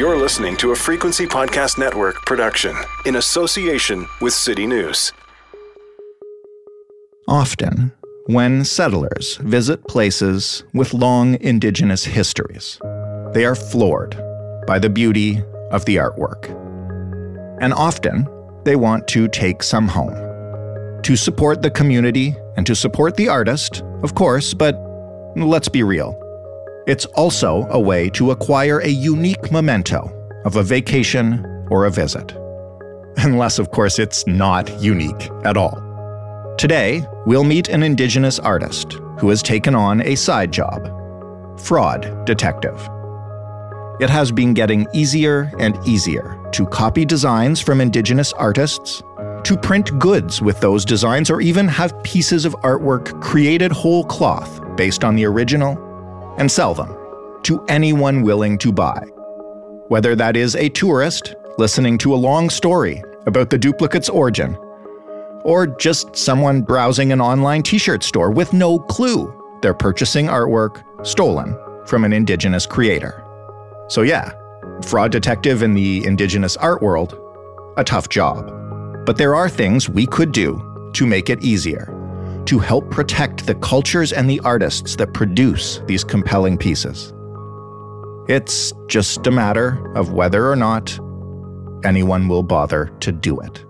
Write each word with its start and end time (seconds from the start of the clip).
You're 0.00 0.16
listening 0.16 0.56
to 0.56 0.70
a 0.70 0.74
Frequency 0.74 1.26
Podcast 1.26 1.76
Network 1.76 2.24
production 2.24 2.74
in 3.04 3.16
association 3.16 4.06
with 4.22 4.32
City 4.32 4.66
News. 4.66 5.12
Often, 7.28 7.92
when 8.24 8.64
settlers 8.64 9.36
visit 9.42 9.86
places 9.88 10.64
with 10.72 10.94
long 10.94 11.38
indigenous 11.42 12.02
histories, 12.02 12.78
they 13.34 13.44
are 13.44 13.54
floored 13.54 14.16
by 14.66 14.78
the 14.78 14.88
beauty 14.88 15.42
of 15.70 15.84
the 15.84 15.96
artwork. 15.96 16.48
And 17.60 17.74
often, 17.74 18.26
they 18.64 18.76
want 18.76 19.06
to 19.08 19.28
take 19.28 19.62
some 19.62 19.86
home. 19.86 20.14
To 21.02 21.14
support 21.14 21.60
the 21.60 21.70
community 21.70 22.34
and 22.56 22.66
to 22.66 22.74
support 22.74 23.16
the 23.16 23.28
artist, 23.28 23.82
of 24.02 24.14
course, 24.14 24.54
but 24.54 24.76
let's 25.36 25.68
be 25.68 25.82
real. 25.82 26.19
It's 26.90 27.06
also 27.14 27.68
a 27.70 27.78
way 27.78 28.10
to 28.10 28.32
acquire 28.32 28.80
a 28.80 28.88
unique 28.88 29.52
memento 29.52 30.10
of 30.44 30.56
a 30.56 30.62
vacation 30.64 31.46
or 31.70 31.84
a 31.84 31.90
visit. 31.90 32.32
Unless, 33.18 33.60
of 33.60 33.70
course, 33.70 34.00
it's 34.00 34.26
not 34.26 34.68
unique 34.82 35.30
at 35.44 35.56
all. 35.56 35.76
Today, 36.58 37.06
we'll 37.26 37.44
meet 37.44 37.68
an 37.68 37.84
Indigenous 37.84 38.40
artist 38.40 38.94
who 39.20 39.28
has 39.28 39.40
taken 39.40 39.72
on 39.76 40.02
a 40.02 40.16
side 40.16 40.50
job 40.50 40.90
fraud 41.60 42.24
detective. 42.26 42.74
It 44.00 44.10
has 44.10 44.32
been 44.32 44.52
getting 44.52 44.88
easier 44.92 45.52
and 45.60 45.78
easier 45.86 46.44
to 46.50 46.66
copy 46.66 47.04
designs 47.04 47.60
from 47.60 47.80
Indigenous 47.80 48.32
artists, 48.32 49.00
to 49.44 49.56
print 49.56 49.96
goods 50.00 50.42
with 50.42 50.58
those 50.58 50.84
designs, 50.84 51.30
or 51.30 51.40
even 51.40 51.68
have 51.68 52.02
pieces 52.02 52.44
of 52.44 52.54
artwork 52.64 53.22
created 53.22 53.70
whole 53.70 54.04
cloth 54.06 54.60
based 54.76 55.04
on 55.04 55.14
the 55.14 55.24
original 55.24 55.89
and 56.40 56.50
sell 56.50 56.74
them 56.74 56.96
to 57.44 57.64
anyone 57.68 58.22
willing 58.22 58.58
to 58.58 58.72
buy. 58.72 59.00
Whether 59.88 60.16
that 60.16 60.36
is 60.36 60.56
a 60.56 60.68
tourist 60.70 61.36
listening 61.58 61.98
to 61.98 62.14
a 62.14 62.16
long 62.16 62.50
story 62.50 63.02
about 63.26 63.50
the 63.50 63.58
duplicate's 63.58 64.08
origin, 64.08 64.56
or 65.44 65.66
just 65.66 66.16
someone 66.16 66.62
browsing 66.62 67.12
an 67.12 67.20
online 67.20 67.62
t 67.62 67.78
shirt 67.78 68.02
store 68.02 68.30
with 68.30 68.52
no 68.52 68.78
clue 68.78 69.32
they're 69.62 69.74
purchasing 69.74 70.26
artwork 70.26 70.82
stolen 71.06 71.56
from 71.86 72.04
an 72.04 72.12
Indigenous 72.12 72.66
creator. 72.66 73.24
So, 73.88 74.02
yeah, 74.02 74.32
fraud 74.82 75.12
detective 75.12 75.62
in 75.62 75.74
the 75.74 76.04
Indigenous 76.06 76.56
art 76.56 76.80
world, 76.80 77.18
a 77.76 77.84
tough 77.84 78.08
job. 78.08 78.50
But 79.04 79.18
there 79.18 79.34
are 79.34 79.48
things 79.48 79.88
we 79.88 80.06
could 80.06 80.32
do 80.32 80.90
to 80.94 81.06
make 81.06 81.28
it 81.28 81.42
easier, 81.42 81.92
to 82.50 82.58
help 82.58 82.90
protect 82.90 83.46
the 83.46 83.54
cultures 83.54 84.12
and 84.12 84.28
the 84.28 84.40
artists 84.40 84.96
that 84.96 85.14
produce 85.14 85.80
these 85.86 86.02
compelling 86.02 86.58
pieces. 86.58 87.14
It's 88.26 88.72
just 88.88 89.24
a 89.28 89.30
matter 89.30 89.94
of 89.94 90.14
whether 90.14 90.50
or 90.50 90.56
not 90.56 90.98
anyone 91.84 92.26
will 92.26 92.42
bother 92.42 92.86
to 93.02 93.12
do 93.12 93.38
it. 93.38 93.64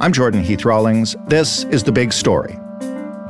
I'm 0.00 0.12
Jordan 0.12 0.42
Heath 0.42 0.64
Rawlings. 0.64 1.14
This 1.28 1.62
is 1.66 1.84
The 1.84 1.92
Big 1.92 2.12
Story. 2.12 2.58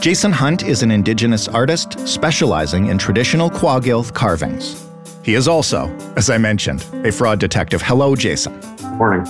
Jason 0.01 0.33
Hunt 0.33 0.63
is 0.63 0.83
an 0.83 0.91
Indigenous 0.91 1.49
artist 1.49 1.99
specializing 2.09 2.87
in 2.87 2.97
traditional 2.97 3.51
Kwagiulth 3.51 4.15
carvings. 4.15 4.89
He 5.23 5.35
is 5.35 5.49
also, 5.49 5.95
as 6.17 6.31
I 6.31 6.39
mentioned, 6.39 6.83
a 7.05 7.13
fraud 7.13 7.39
detective. 7.39 7.83
Hello, 7.83 8.17
Jason. 8.17 8.59
Morning. 8.97 9.27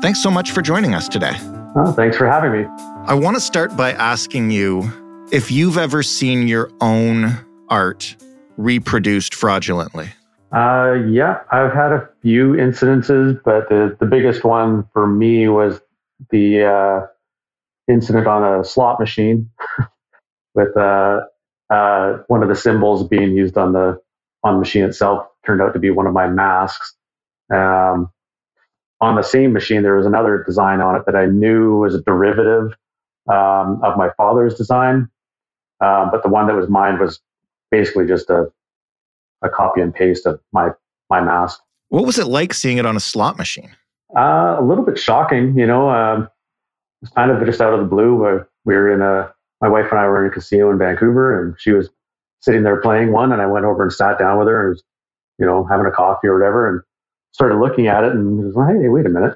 Thanks 0.00 0.22
so 0.22 0.30
much 0.30 0.52
for 0.52 0.62
joining 0.62 0.94
us 0.94 1.08
today. 1.08 1.36
Oh, 1.78 1.92
thanks 1.92 2.16
for 2.16 2.26
having 2.26 2.52
me. 2.52 2.64
I 3.06 3.12
want 3.12 3.36
to 3.36 3.40
start 3.40 3.76
by 3.76 3.92
asking 3.92 4.50
you 4.50 4.90
if 5.30 5.50
you've 5.50 5.76
ever 5.76 6.02
seen 6.02 6.48
your 6.48 6.70
own 6.80 7.36
art 7.68 8.16
reproduced 8.56 9.34
fraudulently. 9.34 10.08
Uh, 10.52 10.94
yeah, 11.06 11.40
I've 11.52 11.74
had 11.74 11.92
a 11.92 12.08
few 12.22 12.52
incidences, 12.52 13.38
but 13.44 13.68
the, 13.68 13.94
the 14.00 14.06
biggest 14.06 14.42
one 14.42 14.88
for 14.94 15.06
me 15.06 15.48
was 15.48 15.78
the 16.30 16.64
uh, 16.64 17.06
incident 17.92 18.26
on 18.26 18.60
a 18.60 18.64
slot 18.64 18.98
machine 18.98 19.50
with 20.54 20.74
uh, 20.78 21.20
uh, 21.68 22.18
one 22.28 22.42
of 22.42 22.48
the 22.48 22.56
symbols 22.56 23.06
being 23.06 23.36
used 23.36 23.58
on 23.58 23.74
the 23.74 24.00
on 24.42 24.54
the 24.54 24.60
machine 24.60 24.84
itself 24.84 25.26
turned 25.44 25.60
out 25.60 25.74
to 25.74 25.78
be 25.78 25.90
one 25.90 26.06
of 26.06 26.14
my 26.14 26.26
masks. 26.26 26.94
Um, 27.52 28.10
on 29.00 29.16
the 29.16 29.22
same 29.22 29.52
machine, 29.52 29.82
there 29.82 29.96
was 29.96 30.06
another 30.06 30.42
design 30.44 30.80
on 30.80 30.96
it 30.96 31.04
that 31.06 31.16
I 31.16 31.26
knew 31.26 31.78
was 31.78 31.94
a 31.94 32.00
derivative 32.02 32.72
um, 33.28 33.80
of 33.82 33.96
my 33.96 34.10
father's 34.16 34.54
design, 34.54 35.08
uh, 35.80 36.10
but 36.10 36.22
the 36.22 36.28
one 36.28 36.46
that 36.46 36.54
was 36.54 36.68
mine 36.68 36.98
was 36.98 37.20
basically 37.70 38.06
just 38.06 38.30
a 38.30 38.50
a 39.42 39.50
copy 39.50 39.80
and 39.80 39.94
paste 39.94 40.26
of 40.26 40.40
my 40.52 40.70
my 41.10 41.20
mask. 41.20 41.60
What 41.88 42.06
was 42.06 42.18
it 42.18 42.26
like 42.26 42.54
seeing 42.54 42.78
it 42.78 42.86
on 42.86 42.96
a 42.96 43.00
slot 43.00 43.36
machine? 43.36 43.70
Uh, 44.16 44.56
a 44.58 44.62
little 44.62 44.84
bit 44.84 44.98
shocking, 44.98 45.58
you 45.58 45.66
know. 45.66 45.90
Um, 45.90 46.22
it 46.22 46.30
was 47.02 47.10
kind 47.10 47.30
of 47.30 47.44
just 47.44 47.60
out 47.60 47.74
of 47.74 47.80
the 47.80 47.86
blue. 47.86 48.18
But 48.18 48.48
we 48.64 48.74
were 48.74 48.92
in 48.92 49.02
a 49.02 49.32
my 49.60 49.68
wife 49.68 49.90
and 49.90 50.00
I 50.00 50.06
were 50.06 50.24
in 50.24 50.30
a 50.30 50.34
casino 50.34 50.70
in 50.70 50.78
Vancouver, 50.78 51.42
and 51.42 51.54
she 51.58 51.72
was 51.72 51.90
sitting 52.40 52.62
there 52.62 52.80
playing 52.80 53.12
one, 53.12 53.32
and 53.32 53.42
I 53.42 53.46
went 53.46 53.64
over 53.64 53.82
and 53.82 53.92
sat 53.92 54.18
down 54.18 54.38
with 54.38 54.48
her 54.48 54.62
and 54.62 54.70
was, 54.70 54.82
you 55.38 55.46
know, 55.46 55.64
having 55.64 55.86
a 55.86 55.90
coffee 55.90 56.28
or 56.28 56.38
whatever, 56.38 56.68
and 56.68 56.82
started 57.36 57.58
looking 57.58 57.86
at 57.86 58.02
it, 58.02 58.12
and 58.12 58.42
was 58.42 58.54
like, 58.54 58.74
"Hey, 58.74 58.88
wait 58.88 59.04
a 59.04 59.10
minute, 59.10 59.34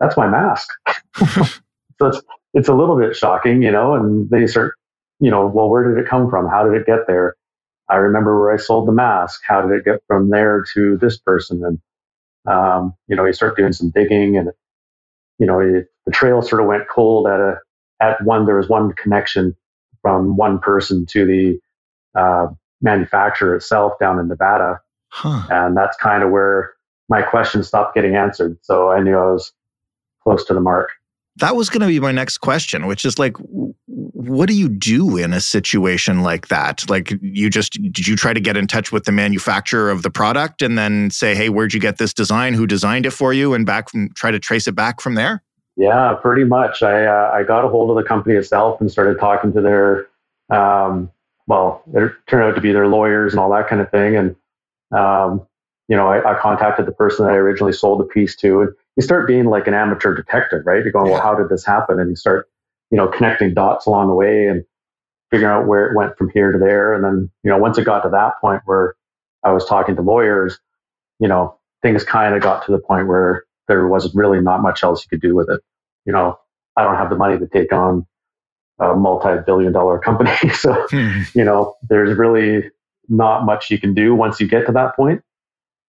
that's 0.00 0.16
my 0.16 0.26
mask." 0.28 0.68
so 1.16 2.06
it's 2.06 2.20
it's 2.54 2.68
a 2.68 2.74
little 2.74 2.98
bit 2.98 3.14
shocking, 3.14 3.62
you 3.62 3.70
know. 3.70 3.94
And 3.94 4.28
then 4.30 4.40
you 4.40 4.48
start, 4.48 4.74
you 5.20 5.30
know, 5.30 5.46
well, 5.46 5.68
where 5.70 5.84
did 5.94 6.02
it 6.02 6.08
come 6.08 6.28
from? 6.28 6.48
How 6.48 6.64
did 6.68 6.74
it 6.74 6.86
get 6.86 7.06
there? 7.06 7.36
I 7.88 7.96
remember 7.96 8.40
where 8.40 8.52
I 8.52 8.56
sold 8.56 8.88
the 8.88 8.92
mask. 8.92 9.40
How 9.46 9.62
did 9.62 9.70
it 9.78 9.84
get 9.84 10.02
from 10.08 10.30
there 10.30 10.64
to 10.74 10.96
this 10.98 11.18
person? 11.18 11.62
And 11.64 11.78
um, 12.52 12.94
you 13.06 13.14
know, 13.14 13.24
you 13.24 13.32
start 13.32 13.56
doing 13.56 13.72
some 13.72 13.90
digging, 13.90 14.36
and 14.36 14.50
you 15.38 15.46
know, 15.46 15.60
you, 15.60 15.84
the 16.06 16.12
trail 16.12 16.42
sort 16.42 16.60
of 16.60 16.66
went 16.66 16.88
cold 16.88 17.28
at 17.28 17.38
a 17.38 17.58
at 18.00 18.20
one. 18.24 18.44
There 18.44 18.56
was 18.56 18.68
one 18.68 18.92
connection 18.94 19.54
from 20.02 20.36
one 20.36 20.58
person 20.58 21.06
to 21.06 21.24
the 21.24 21.60
uh, 22.20 22.48
manufacturer 22.82 23.54
itself 23.54 23.92
down 24.00 24.18
in 24.18 24.26
Nevada, 24.26 24.80
Huh. 25.10 25.46
and 25.50 25.76
that's 25.76 25.96
kind 25.98 26.22
of 26.24 26.30
where 26.30 26.72
my 27.10 27.20
question 27.20 27.62
stopped 27.62 27.94
getting 27.94 28.16
answered. 28.16 28.56
So 28.62 28.90
I 28.90 29.00
knew 29.00 29.18
I 29.18 29.32
was 29.32 29.52
close 30.22 30.44
to 30.46 30.54
the 30.54 30.60
mark. 30.60 30.92
That 31.36 31.56
was 31.56 31.70
going 31.70 31.80
to 31.80 31.86
be 31.86 32.00
my 32.00 32.12
next 32.12 32.38
question, 32.38 32.86
which 32.86 33.04
is 33.04 33.18
like, 33.18 33.36
what 33.86 34.48
do 34.48 34.54
you 34.54 34.68
do 34.68 35.16
in 35.16 35.32
a 35.32 35.40
situation 35.40 36.22
like 36.22 36.48
that? 36.48 36.88
Like, 36.90 37.12
you 37.22 37.48
just, 37.48 37.72
did 37.72 38.06
you 38.06 38.16
try 38.16 38.32
to 38.32 38.40
get 38.40 38.56
in 38.56 38.66
touch 38.66 38.92
with 38.92 39.04
the 39.04 39.12
manufacturer 39.12 39.90
of 39.90 40.02
the 40.02 40.10
product 40.10 40.60
and 40.60 40.76
then 40.76 41.10
say, 41.10 41.34
hey, 41.34 41.48
where'd 41.48 41.72
you 41.72 41.80
get 41.80 41.98
this 41.98 42.12
design? 42.12 42.54
Who 42.54 42.66
designed 42.66 43.06
it 43.06 43.12
for 43.12 43.32
you? 43.32 43.54
And 43.54 43.64
back 43.64 43.90
from, 43.90 44.10
try 44.14 44.30
to 44.30 44.38
trace 44.38 44.66
it 44.66 44.74
back 44.74 45.00
from 45.00 45.14
there? 45.14 45.42
Yeah, 45.76 46.14
pretty 46.20 46.44
much. 46.44 46.82
I 46.82 47.06
uh, 47.06 47.30
I 47.32 47.42
got 47.42 47.64
a 47.64 47.68
hold 47.68 47.90
of 47.90 47.96
the 47.96 48.06
company 48.06 48.34
itself 48.34 48.80
and 48.80 48.90
started 48.90 49.18
talking 49.18 49.52
to 49.54 49.62
their, 49.62 50.08
um, 50.50 51.10
well, 51.46 51.82
it 51.94 52.12
turned 52.26 52.42
out 52.44 52.54
to 52.54 52.60
be 52.60 52.72
their 52.72 52.88
lawyers 52.88 53.32
and 53.32 53.40
all 53.40 53.50
that 53.52 53.68
kind 53.68 53.80
of 53.80 53.90
thing. 53.90 54.16
And 54.16 54.36
um, 54.92 55.46
you 55.90 55.96
know, 55.96 56.06
I, 56.06 56.32
I 56.36 56.40
contacted 56.40 56.86
the 56.86 56.92
person 56.92 57.26
that 57.26 57.32
I 57.32 57.36
originally 57.36 57.72
sold 57.72 58.00
the 58.00 58.04
piece 58.04 58.36
to, 58.36 58.60
and 58.60 58.70
you 58.96 59.02
start 59.02 59.26
being 59.26 59.46
like 59.46 59.66
an 59.66 59.74
amateur 59.74 60.14
detective, 60.14 60.62
right? 60.64 60.82
You're 60.84 60.92
going, 60.92 61.10
well, 61.10 61.20
how 61.20 61.34
did 61.34 61.48
this 61.48 61.66
happen? 61.66 61.98
And 61.98 62.08
you 62.08 62.16
start, 62.16 62.48
you 62.92 62.96
know, 62.96 63.08
connecting 63.08 63.54
dots 63.54 63.86
along 63.86 64.06
the 64.06 64.14
way 64.14 64.46
and 64.46 64.64
figuring 65.32 65.52
out 65.52 65.66
where 65.66 65.86
it 65.90 65.96
went 65.96 66.16
from 66.16 66.30
here 66.30 66.52
to 66.52 66.58
there. 66.58 66.94
And 66.94 67.02
then, 67.04 67.30
you 67.42 67.50
know, 67.50 67.58
once 67.58 67.76
it 67.76 67.84
got 67.84 68.02
to 68.02 68.08
that 68.10 68.34
point 68.40 68.62
where 68.66 68.94
I 69.44 69.50
was 69.52 69.66
talking 69.66 69.96
to 69.96 70.02
lawyers, 70.02 70.60
you 71.18 71.28
know, 71.28 71.58
things 71.82 72.04
kind 72.04 72.36
of 72.36 72.42
got 72.42 72.64
to 72.66 72.72
the 72.72 72.78
point 72.78 73.08
where 73.08 73.44
there 73.68 73.88
was 73.88 74.14
really 74.14 74.40
not 74.40 74.62
much 74.62 74.84
else 74.84 75.04
you 75.04 75.08
could 75.08 75.20
do 75.26 75.34
with 75.34 75.50
it. 75.50 75.60
You 76.06 76.12
know, 76.12 76.38
I 76.76 76.84
don't 76.84 76.96
have 76.96 77.10
the 77.10 77.16
money 77.16 77.38
to 77.38 77.48
take 77.48 77.72
on 77.72 78.06
a 78.78 78.94
multi-billion 78.94 79.72
dollar 79.72 79.98
company. 79.98 80.30
so, 80.54 80.72
Hmm. 80.90 81.22
you 81.34 81.44
know, 81.44 81.74
there's 81.88 82.16
really 82.16 82.70
not 83.08 83.44
much 83.44 83.70
you 83.70 83.78
can 83.78 83.92
do 83.92 84.14
once 84.14 84.40
you 84.40 84.46
get 84.48 84.66
to 84.66 84.72
that 84.72 84.94
point, 84.94 85.22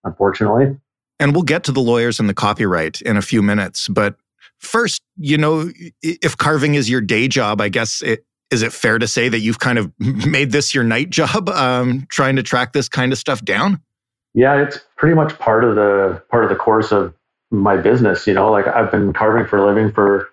unfortunately. 0.04 0.78
And 1.20 1.34
we'll 1.34 1.44
get 1.44 1.64
to 1.66 1.72
the 1.72 1.82
lawyers 1.82 2.20
and 2.20 2.28
the 2.28 2.34
copyright 2.34 3.02
in 3.02 3.18
a 3.18 3.22
few 3.22 3.42
minutes. 3.42 3.88
But 3.88 4.16
first, 4.58 5.02
you 5.18 5.38
know, 5.38 5.72
if 6.02 6.38
carving 6.38 6.76
is 6.76 6.90
your 6.90 7.02
day 7.02 7.28
job, 7.28 7.62
I 7.62 7.70
guess 7.70 8.02
it, 8.02 8.26
is 8.50 8.62
it 8.64 8.74
fair 8.74 9.00
to 9.00 9.08
say 9.08 9.30
that 9.30 9.40
you've 9.40 9.60
kind 9.60 9.78
of 9.80 9.92
made 10.00 10.52
this 10.52 10.76
your 10.76 10.84
night 10.84 11.10
job, 11.10 11.50
um, 11.50 12.06
trying 12.10 12.36
to 12.36 12.44
track 12.44 12.74
this 12.74 12.90
kind 12.90 13.12
of 13.12 13.18
stuff 13.18 13.44
down? 13.44 13.82
Yeah, 14.34 14.62
it's 14.62 14.80
pretty 14.96 15.16
much 15.16 15.38
part 15.40 15.64
of 15.64 15.76
the 15.76 16.24
part 16.30 16.44
of 16.46 16.50
the 16.50 16.56
course 16.56 16.92
of 16.92 17.14
my 17.50 17.76
business. 17.76 18.28
You 18.28 18.34
know, 18.34 18.50
like 18.50 18.68
I've 18.68 18.92
been 18.92 19.14
carving 19.14 19.46
for 19.46 19.58
a 19.58 19.66
living 19.66 19.92
for 19.92 20.30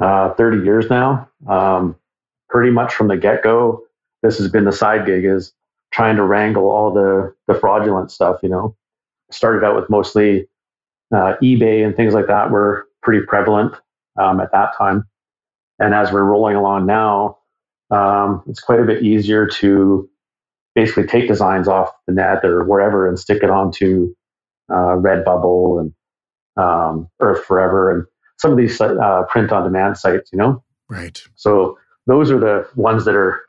uh, 0.00 0.32
30 0.34 0.64
years 0.64 0.88
now. 0.88 1.28
Um, 1.46 1.96
pretty 2.48 2.70
much 2.70 2.94
from 2.94 3.08
the 3.08 3.16
get 3.16 3.42
go, 3.42 3.84
this 4.22 4.38
has 4.38 4.48
been 4.48 4.64
the 4.64 4.72
side 4.72 5.04
gig 5.06 5.24
is 5.24 5.52
trying 5.92 6.16
to 6.16 6.22
wrangle 6.22 6.70
all 6.70 6.92
the 6.92 7.34
the 7.46 7.54
fraudulent 7.54 8.10
stuff. 8.10 8.40
You 8.42 8.48
know, 8.48 8.76
started 9.34 9.64
out 9.64 9.76
with 9.76 9.88
mostly 9.90 10.46
uh, 11.14 11.34
eBay 11.42 11.84
and 11.84 11.94
things 11.96 12.14
like 12.14 12.26
that 12.26 12.50
were 12.50 12.88
pretty 13.02 13.24
prevalent 13.26 13.74
um, 14.20 14.40
at 14.40 14.52
that 14.52 14.76
time. 14.76 15.04
And 15.78 15.94
as 15.94 16.12
we're 16.12 16.24
rolling 16.24 16.56
along 16.56 16.86
now, 16.86 17.38
um, 17.90 18.42
it's 18.46 18.60
quite 18.60 18.80
a 18.80 18.84
bit 18.84 19.02
easier 19.02 19.46
to 19.46 20.08
basically 20.74 21.06
take 21.06 21.28
designs 21.28 21.68
off 21.68 21.90
the 22.06 22.14
net 22.14 22.44
or 22.44 22.64
wherever 22.64 23.08
and 23.08 23.18
stick 23.18 23.42
it 23.42 23.50
onto 23.50 24.14
uh, 24.70 24.96
Redbubble 24.96 25.80
and 25.80 25.92
um, 26.56 27.08
Earth 27.20 27.44
Forever 27.44 27.90
and 27.90 28.06
some 28.38 28.52
of 28.52 28.56
these 28.56 28.80
uh, 28.80 29.22
print 29.28 29.52
on 29.52 29.64
demand 29.64 29.98
sites, 29.98 30.30
you 30.32 30.38
know? 30.38 30.62
Right. 30.88 31.22
So 31.34 31.78
those 32.06 32.30
are 32.30 32.38
the 32.38 32.68
ones 32.74 33.04
that 33.04 33.14
are 33.14 33.42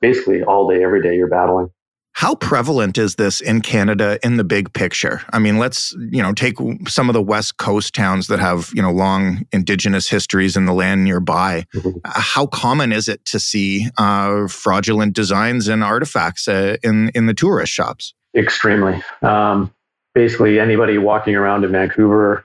basically 0.00 0.42
all 0.42 0.68
day, 0.68 0.82
every 0.82 1.02
day 1.02 1.16
you're 1.16 1.28
battling. 1.28 1.70
How 2.18 2.34
prevalent 2.34 2.98
is 2.98 3.14
this 3.14 3.40
in 3.40 3.60
Canada 3.60 4.18
in 4.24 4.38
the 4.38 4.42
big 4.42 4.72
picture? 4.72 5.22
I 5.32 5.38
mean, 5.38 5.56
let's, 5.56 5.92
you 6.10 6.20
know, 6.20 6.32
take 6.32 6.56
some 6.88 7.08
of 7.08 7.12
the 7.12 7.22
West 7.22 7.58
Coast 7.58 7.94
towns 7.94 8.26
that 8.26 8.40
have, 8.40 8.72
you 8.74 8.82
know, 8.82 8.90
long 8.90 9.46
indigenous 9.52 10.08
histories 10.08 10.56
in 10.56 10.66
the 10.66 10.72
land 10.72 11.04
nearby. 11.04 11.64
Mm-hmm. 11.76 11.90
How 12.04 12.46
common 12.46 12.90
is 12.90 13.06
it 13.06 13.24
to 13.26 13.38
see 13.38 13.86
uh, 13.98 14.48
fraudulent 14.48 15.14
designs 15.14 15.68
and 15.68 15.84
artifacts 15.84 16.48
uh, 16.48 16.76
in 16.82 17.10
in 17.14 17.26
the 17.26 17.34
tourist 17.34 17.72
shops? 17.72 18.14
Extremely. 18.34 19.00
Um, 19.22 19.72
basically, 20.12 20.58
anybody 20.58 20.98
walking 20.98 21.36
around 21.36 21.62
in 21.62 21.70
Vancouver, 21.70 22.44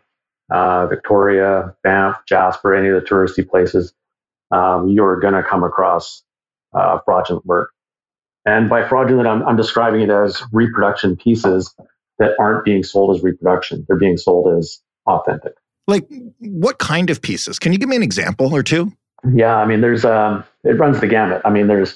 uh, 0.52 0.86
Victoria, 0.86 1.76
Banff, 1.84 2.18
Jasper, 2.28 2.76
any 2.76 2.90
of 2.90 3.04
the 3.04 3.10
touristy 3.10 3.50
places, 3.50 3.92
um, 4.52 4.90
you're 4.90 5.20
going 5.20 5.34
to 5.34 5.42
come 5.42 5.64
across 5.64 6.22
uh, 6.76 7.00
fraudulent 7.04 7.44
work. 7.48 7.72
And 8.46 8.70
by 8.70 8.88
fraudulent, 8.88 9.28
I'm, 9.28 9.42
I'm 9.44 9.56
describing 9.56 10.02
it 10.02 10.10
as 10.10 10.44
reproduction 10.52 11.16
pieces 11.16 11.74
that 12.20 12.32
aren't 12.40 12.66
being 12.66 12.84
sold 12.84 13.16
as 13.16 13.24
reproduction. 13.24 13.86
They're 13.88 13.98
being 13.98 14.18
sold 14.18 14.58
as 14.58 14.82
authentic. 15.06 15.54
Like 15.88 16.08
what 16.40 16.80
kind 16.80 17.10
of 17.10 17.22
pieces? 17.22 17.60
Can 17.60 17.74
you 17.74 17.78
give 17.78 17.90
me 17.90 17.96
an 17.96 18.04
example 18.04 18.54
or 18.54 18.64
two? 18.64 18.92
Yeah, 19.34 19.56
I 19.56 19.66
mean, 19.66 19.82
there's 19.82 20.04
um, 20.04 20.44
it 20.64 20.78
runs 20.78 21.00
the 21.00 21.08
gamut. 21.08 21.42
I 21.46 21.50
mean, 21.50 21.68
there's 21.68 21.96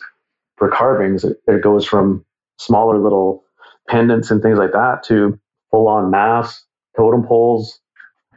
for 0.57 0.69
carvings, 0.69 1.23
it, 1.23 1.38
it 1.47 1.61
goes 1.61 1.85
from 1.85 2.25
smaller 2.57 2.97
little 2.97 3.44
pendants 3.88 4.31
and 4.31 4.41
things 4.41 4.57
like 4.57 4.71
that 4.71 5.03
to 5.03 5.39
full 5.71 5.88
on 5.88 6.11
mass 6.11 6.63
totem 6.95 7.23
poles, 7.23 7.79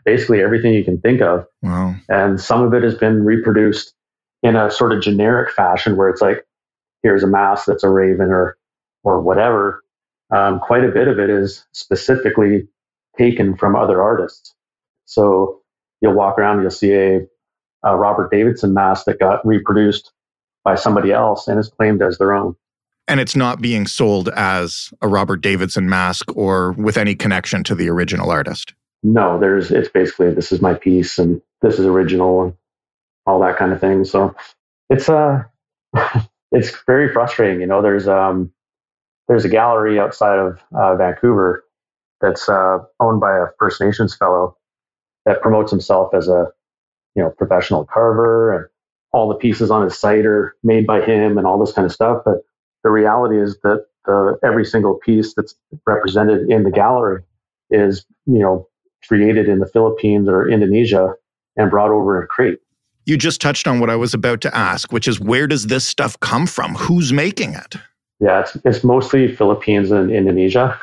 basically 0.05 0.43
everything 0.43 0.75
you 0.75 0.85
can 0.85 1.01
think 1.01 1.23
of. 1.23 1.47
Wow. 1.63 1.95
And 2.09 2.41
some 2.41 2.63
of 2.63 2.75
it 2.75 2.83
has 2.83 2.95
been 2.95 3.25
reproduced 3.25 3.95
in 4.43 4.57
a 4.57 4.71
sort 4.71 4.93
of 4.93 5.03
generic 5.03 5.51
fashion 5.51 5.97
where 5.97 6.09
it's 6.09 6.21
like 6.21 6.47
here's 7.03 7.23
a 7.23 7.27
mask 7.27 7.67
that's 7.67 7.85
a 7.85 7.91
raven 7.91 8.31
or 8.31 8.57
or 9.03 9.21
whatever. 9.21 9.83
Um, 10.31 10.61
quite 10.61 10.85
a 10.85 10.91
bit 10.91 11.09
of 11.09 11.19
it 11.19 11.31
is 11.31 11.67
specifically 11.73 12.69
taken 13.19 13.57
from 13.57 13.77
other 13.77 14.01
artists. 14.01 14.55
So 15.07 15.63
you'll 16.01 16.15
walk 16.15 16.39
around, 16.39 16.61
you'll 16.61 16.71
see 16.71 16.93
a, 16.93 17.21
a 17.83 17.97
Robert 17.97 18.31
Davidson 18.31 18.73
mask 18.75 19.07
that 19.07 19.19
got 19.19 19.45
reproduced 19.47 20.13
by 20.65 20.75
somebody 20.77 21.13
else 21.13 21.49
and 21.49 21.59
is 21.59 21.69
claimed 21.69 22.03
as 22.03 22.19
their 22.19 22.33
own. 22.33 22.55
And 23.09 23.19
it's 23.19 23.35
not 23.35 23.61
being 23.61 23.87
sold 23.87 24.29
as 24.29 24.93
a 25.03 25.09
Robert 25.09 25.41
Davidson 25.41 25.89
mask 25.89 26.31
or 26.37 26.73
with 26.73 26.97
any 26.97 27.17
connection 27.17 27.65
to 27.65 27.75
the 27.75 27.89
original 27.89 28.31
artist. 28.31 28.73
No, 29.03 29.39
there's 29.41 29.71
it's 29.71 29.89
basically 29.89 30.33
this 30.33 30.53
is 30.53 30.61
my 30.61 30.75
piece 30.75 31.19
and 31.19 31.41
this 31.63 31.79
is 31.79 31.87
original 31.87 32.43
and 32.43 32.55
all 33.27 33.41
that 33.41 33.57
kind 33.57 33.73
of 33.73 33.81
thing. 33.81 34.05
So 34.05 34.35
it's 34.91 35.09
uh 35.09 35.43
it's 36.53 36.73
very 36.87 37.13
frustrating. 37.13 37.61
You 37.61 37.67
know, 37.67 37.83
there's 37.83 38.09
um, 38.09 38.53
there's 39.29 39.45
a 39.45 39.49
gallery 39.49 39.99
outside 39.99 40.39
of 40.39 40.61
uh, 40.75 40.97
Vancouver 40.97 41.65
that's 42.21 42.49
uh, 42.49 42.79
owned 43.01 43.21
by 43.21 43.37
a 43.39 43.47
First 43.59 43.81
Nations 43.81 44.17
fellow 44.17 44.57
that 45.27 45.43
promotes 45.43 45.71
himself 45.71 46.15
as 46.15 46.29
a 46.29 46.49
you 47.15 47.23
know 47.23 47.31
professional 47.31 47.85
carver, 47.87 48.57
and 48.57 48.67
all 49.13 49.29
the 49.29 49.37
pieces 49.37 49.71
on 49.71 49.85
his 49.85 49.99
site 49.99 50.27
are 50.27 50.57
made 50.63 50.87
by 50.87 51.03
him, 51.03 51.39
and 51.39 51.47
all 51.47 51.59
this 51.59 51.73
kind 51.73 51.87
of 51.87 51.93
stuff. 51.93 52.23
But 52.25 52.39
the 52.85 52.91
reality 52.91 53.41
is 53.41 53.59
that 53.63 53.87
the, 54.07 54.39
every 54.45 54.65
single 54.65 54.95
piece 54.97 55.35
that's 55.35 55.55
represented 55.87 56.51
in 56.51 56.65
the 56.65 56.71
gallery 56.71 57.23
is 57.71 58.07
you 58.27 58.41
know 58.41 58.69
created 59.09 59.49
in 59.49 59.61
the 59.61 59.67
Philippines 59.67 60.29
or 60.29 60.49
Indonesia 60.49 61.15
and 61.57 61.71
brought 61.71 61.91
over 61.91 62.21
in 62.21 62.29
crate 62.29 62.59
you 63.07 63.17
just 63.17 63.41
touched 63.41 63.67
on 63.67 63.81
what 63.81 63.91
I 63.91 63.97
was 63.97 64.15
about 64.15 64.41
to 64.43 64.57
ask, 64.57 64.93
which 64.93 65.09
is 65.09 65.21
where 65.21 65.47
does 65.47 65.67
this 65.67 65.85
stuff 65.85 66.19
come 66.21 66.47
from? 66.47 66.75
Who's 66.75 67.13
making 67.13 67.55
it? 67.55 67.77
Yeah, 68.21 68.41
it's, 68.41 68.57
it's 68.65 68.85
mostly 68.85 69.35
Philippines 69.35 69.91
and 69.91 70.11
Indonesia. 70.11 70.79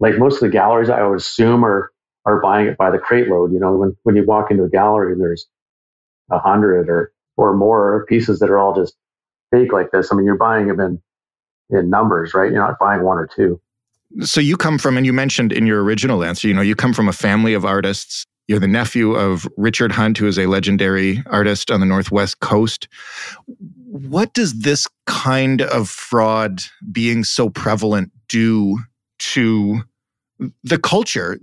Like 0.00 0.18
most 0.18 0.34
of 0.34 0.40
the 0.40 0.50
galleries, 0.50 0.90
I 0.90 1.02
would 1.02 1.18
assume 1.18 1.64
are 1.64 1.90
are 2.26 2.40
buying 2.40 2.66
it 2.66 2.76
by 2.76 2.90
the 2.90 2.98
crate 2.98 3.28
load. 3.28 3.52
You 3.52 3.60
know, 3.60 3.76
when 3.76 3.96
when 4.02 4.16
you 4.16 4.24
walk 4.24 4.50
into 4.50 4.64
a 4.64 4.68
gallery 4.68 5.12
and 5.12 5.20
there's 5.20 5.46
a 6.30 6.38
hundred 6.38 6.88
or 6.88 7.12
or 7.36 7.54
more 7.54 8.04
pieces 8.08 8.38
that 8.40 8.50
are 8.50 8.58
all 8.58 8.74
just 8.74 8.94
fake 9.50 9.72
like 9.72 9.90
this. 9.90 10.12
I 10.12 10.16
mean, 10.16 10.26
you're 10.26 10.36
buying 10.36 10.68
them 10.68 10.80
in 10.80 11.00
in 11.70 11.88
numbers, 11.88 12.34
right? 12.34 12.50
You're 12.50 12.62
not 12.62 12.78
buying 12.78 13.02
one 13.02 13.18
or 13.18 13.26
two. 13.26 13.60
So 14.20 14.40
you 14.40 14.56
come 14.56 14.78
from, 14.78 14.96
and 14.96 15.04
you 15.04 15.12
mentioned 15.12 15.52
in 15.52 15.66
your 15.66 15.82
original 15.82 16.22
answer, 16.22 16.46
you 16.46 16.54
know, 16.54 16.60
you 16.60 16.76
come 16.76 16.92
from 16.92 17.08
a 17.08 17.12
family 17.12 17.54
of 17.54 17.64
artists 17.64 18.26
you're 18.46 18.60
the 18.60 18.68
nephew 18.68 19.14
of 19.14 19.48
Richard 19.56 19.92
Hunt, 19.92 20.18
who 20.18 20.26
is 20.26 20.38
a 20.38 20.46
legendary 20.46 21.22
artist 21.26 21.70
on 21.70 21.80
the 21.80 21.86
Northwest 21.86 22.40
Coast. 22.40 22.88
What 23.86 24.34
does 24.34 24.60
this 24.60 24.86
kind 25.06 25.62
of 25.62 25.88
fraud 25.88 26.60
being 26.92 27.24
so 27.24 27.48
prevalent 27.48 28.10
do 28.28 28.78
to 29.18 29.82
the 30.62 30.78
culture 30.78 31.38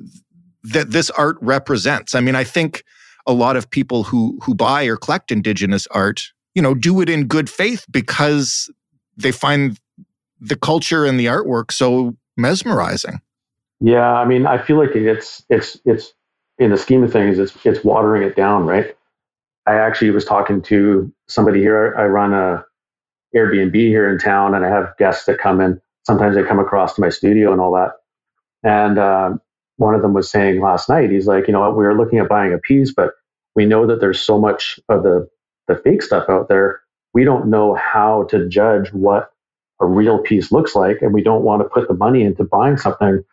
that 0.64 0.92
this 0.92 1.10
art 1.12 1.38
represents? 1.42 2.14
I 2.14 2.20
mean, 2.20 2.36
I 2.36 2.44
think 2.44 2.84
a 3.26 3.34
lot 3.34 3.56
of 3.56 3.70
people 3.70 4.04
who 4.04 4.40
who 4.44 4.54
buy 4.54 4.86
or 4.86 4.98
collect 4.98 5.32
indigenous 5.32 5.88
art, 5.88 6.32
you 6.54 6.62
know, 6.62 6.74
do 6.74 7.02
it 7.02 7.10
in 7.10 7.28
good 7.28 7.50
faith 7.50 7.86
because 7.90 8.70
they 9.18 9.32
find 9.32 9.80
the 10.40 10.56
culture 10.56 11.06
and 11.06 11.20
the 11.20 11.28
artwork 11.28 11.72
so 11.72 12.16
mesmerizing. 12.38 13.22
Yeah, 13.80 14.14
I 14.14 14.26
mean, 14.26 14.46
I 14.46 14.60
feel 14.60 14.78
like 14.78 14.96
it's 14.96 15.44
it's 15.50 15.80
it's 15.86 16.14
in 16.62 16.72
the 16.72 16.78
scheme 16.78 17.04
of 17.04 17.14
things, 17.14 17.40
it's 17.40 17.54
it's 17.66 17.84
watering 17.86 18.24
it 18.24 18.38
down, 18.38 18.68
right? 18.68 18.96
I 19.68 19.76
actually 19.76 20.12
was 20.12 20.26
talking 20.26 20.62
to 20.64 21.14
somebody 21.30 21.62
here. 21.62 21.96
I 21.98 22.06
run 22.08 22.34
a 22.34 22.66
Airbnb 23.36 23.76
here 23.76 24.10
in 24.12 24.20
town, 24.20 24.56
and 24.56 24.66
I 24.66 24.70
have 24.70 24.98
guests 25.00 25.26
that 25.26 25.40
come 25.40 25.62
in. 25.62 25.82
Sometimes 26.06 26.36
they 26.36 26.44
come 26.44 26.60
across 26.60 26.96
to 26.96 27.02
my 27.02 27.10
studio 27.10 27.52
and 27.54 27.62
all 27.62 27.74
that. 27.74 27.94
And 28.64 29.00
uh, 29.00 29.32
one 29.78 29.96
of 29.96 30.02
them 30.04 30.14
was 30.14 30.32
saying 30.32 30.62
last 30.62 30.90
night, 30.90 31.12
he's 31.12 31.28
like, 31.28 31.48
you 31.48 31.54
know, 31.54 31.62
what, 31.62 31.78
we 31.78 31.86
were 31.86 31.98
looking 31.98 32.20
at 32.20 32.30
buying 32.30 32.54
a 32.54 32.60
piece, 32.60 32.94
but 32.94 33.12
we 33.56 33.66
know 33.66 33.88
that 33.88 34.02
there's 34.02 34.22
so 34.22 34.40
much 34.40 34.80
of 34.90 35.04
the 35.04 35.30
the 35.68 35.78
fake 35.78 36.02
stuff 36.04 36.26
out 36.30 36.50
there. 36.50 36.82
We 37.14 37.24
don't 37.26 37.48
know 37.50 37.76
how 37.76 38.24
to 38.32 38.48
judge 38.50 38.92
what 38.94 39.32
a 39.82 39.86
real 39.86 40.20
piece 40.20 40.52
looks 40.52 40.76
like, 40.76 41.02
and 41.02 41.14
we 41.14 41.24
don't 41.24 41.44
want 41.44 41.62
to 41.64 41.70
put 41.70 41.88
the 41.88 41.94
money 41.96 42.24
into 42.24 42.44
buying 42.46 42.78
something 42.78 43.24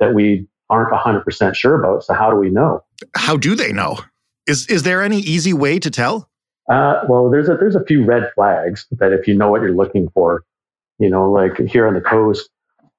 that 0.00 0.14
we 0.14 0.48
aren't 0.70 0.92
100% 0.92 1.54
sure 1.54 1.78
about. 1.78 2.04
So 2.04 2.14
how 2.14 2.30
do 2.30 2.36
we 2.36 2.48
know? 2.48 2.82
How 3.16 3.36
do 3.36 3.54
they 3.54 3.72
know? 3.72 3.98
Is 4.46 4.66
is 4.68 4.84
there 4.84 5.02
any 5.02 5.18
easy 5.18 5.52
way 5.52 5.78
to 5.78 5.90
tell? 5.90 6.30
Uh, 6.70 7.02
well, 7.08 7.30
there's 7.30 7.48
a 7.48 7.56
there's 7.56 7.76
a 7.76 7.84
few 7.84 8.04
red 8.04 8.30
flags 8.34 8.86
that 8.92 9.12
if 9.12 9.28
you 9.28 9.36
know 9.36 9.50
what 9.50 9.60
you're 9.60 9.74
looking 9.74 10.08
for, 10.14 10.44
you 10.98 11.10
know, 11.10 11.30
like 11.30 11.58
here 11.68 11.86
on 11.86 11.94
the 11.94 12.00
coast, 12.00 12.48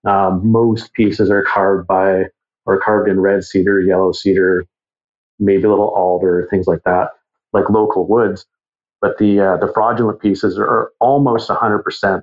um, 0.06 0.52
most 0.52 0.94
pieces 0.94 1.30
are 1.32 1.44
carved 1.44 1.88
by 1.88 2.26
or 2.66 2.80
carved 2.80 3.10
in 3.10 3.20
red 3.20 3.44
cedar, 3.44 3.82
yellow 3.82 4.12
cedar, 4.12 4.66
maybe 5.40 5.64
a 5.64 5.70
little 5.70 5.90
alder, 5.90 6.48
things 6.52 6.68
like 6.68 6.84
that, 6.84 7.10
like 7.54 7.70
local 7.70 8.08
woods. 8.08 8.46
But 9.02 9.18
the 9.18 9.40
uh, 9.40 9.58
the 9.58 9.72
fraudulent 9.74 10.22
pieces 10.22 10.58
are 10.60 10.92
almost 11.00 11.50
100%. 11.50 12.22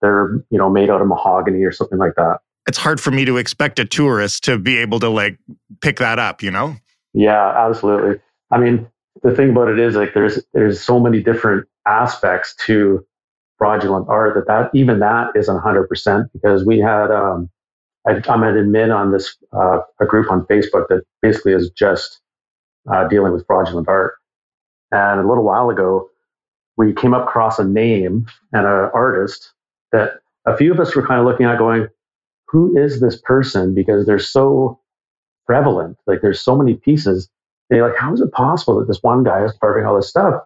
They're 0.00 0.44
you 0.50 0.58
know 0.58 0.70
made 0.70 0.90
out 0.90 1.00
of 1.00 1.08
mahogany 1.08 1.64
or 1.64 1.72
something 1.72 1.98
like 1.98 2.14
that 2.16 2.38
it's 2.66 2.78
hard 2.78 3.00
for 3.00 3.10
me 3.10 3.24
to 3.24 3.36
expect 3.36 3.78
a 3.78 3.84
tourist 3.84 4.44
to 4.44 4.58
be 4.58 4.78
able 4.78 5.00
to 5.00 5.08
like 5.08 5.38
pick 5.80 5.98
that 5.98 6.18
up, 6.18 6.42
you 6.42 6.50
know? 6.50 6.76
Yeah, 7.12 7.66
absolutely. 7.66 8.20
I 8.50 8.58
mean, 8.58 8.86
the 9.22 9.34
thing 9.34 9.50
about 9.50 9.68
it 9.68 9.78
is 9.78 9.96
like 9.96 10.14
there's 10.14 10.40
there's 10.52 10.80
so 10.80 11.00
many 11.00 11.22
different 11.22 11.66
aspects 11.86 12.54
to 12.66 13.04
fraudulent 13.58 14.08
art 14.08 14.34
that 14.34 14.46
that 14.46 14.70
even 14.74 15.00
that 15.00 15.32
isn't 15.34 15.56
100% 15.56 16.28
because 16.32 16.64
we 16.64 16.78
had 16.78 17.10
um, 17.10 17.50
I, 18.06 18.12
am 18.12 18.42
an 18.42 18.54
admin 18.54 18.94
on 18.94 19.12
this 19.12 19.36
uh, 19.52 19.80
a 20.00 20.06
group 20.06 20.30
on 20.30 20.46
Facebook 20.46 20.88
that 20.88 21.02
basically 21.20 21.52
is 21.52 21.70
just 21.70 22.20
uh, 22.90 23.06
dealing 23.08 23.32
with 23.32 23.46
fraudulent 23.46 23.88
art. 23.88 24.14
And 24.92 25.20
a 25.20 25.28
little 25.28 25.44
while 25.44 25.70
ago, 25.70 26.08
we 26.76 26.92
came 26.94 27.14
across 27.14 27.58
a 27.58 27.64
name 27.64 28.26
and 28.52 28.66
an 28.66 28.90
artist 28.94 29.52
that 29.92 30.20
a 30.46 30.56
few 30.56 30.72
of 30.72 30.80
us 30.80 30.96
were 30.96 31.06
kind 31.06 31.20
of 31.20 31.26
looking 31.26 31.46
at 31.46 31.58
going, 31.58 31.88
who 32.50 32.76
is 32.76 33.00
this 33.00 33.20
person? 33.20 33.74
Because 33.74 34.06
they're 34.06 34.18
so 34.18 34.80
prevalent. 35.46 35.96
Like 36.06 36.20
there's 36.20 36.40
so 36.40 36.56
many 36.56 36.74
pieces. 36.74 37.28
And 37.68 37.76
you're 37.76 37.88
like, 37.88 37.98
how 37.98 38.12
is 38.12 38.20
it 38.20 38.32
possible 38.32 38.78
that 38.80 38.88
this 38.88 39.02
one 39.02 39.22
guy 39.22 39.44
is 39.44 39.52
carving 39.60 39.86
all 39.86 39.96
this 39.96 40.08
stuff? 40.08 40.42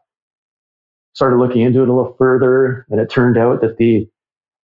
Started 1.14 1.37
looking 1.37 1.62
into 1.62 1.80
it 1.80 1.88
a 1.88 1.92
little 1.92 2.14
further, 2.18 2.87
and 2.90 3.00
it 3.00 3.08
turned 3.08 3.38
out 3.38 3.61
that 3.61 3.78
the 3.78 4.08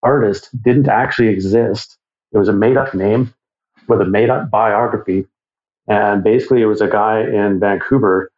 artist 0.02 0.50
didn't 0.62 0.88
actually 0.88 1.28
exist. 1.28 1.96
It 2.32 2.38
was 2.38 2.48
a 2.48 2.52
made 2.52 2.76
up 2.76 2.94
name 2.94 3.32
with 3.88 4.00
a 4.00 4.04
made 4.04 4.30
up 4.30 4.50
biography. 4.50 5.26
And 5.88 6.22
basically, 6.22 6.60
it 6.60 6.66
was 6.66 6.80
a 6.80 6.88
guy 6.88 7.20
in 7.20 7.60
Vancouver 7.60 8.30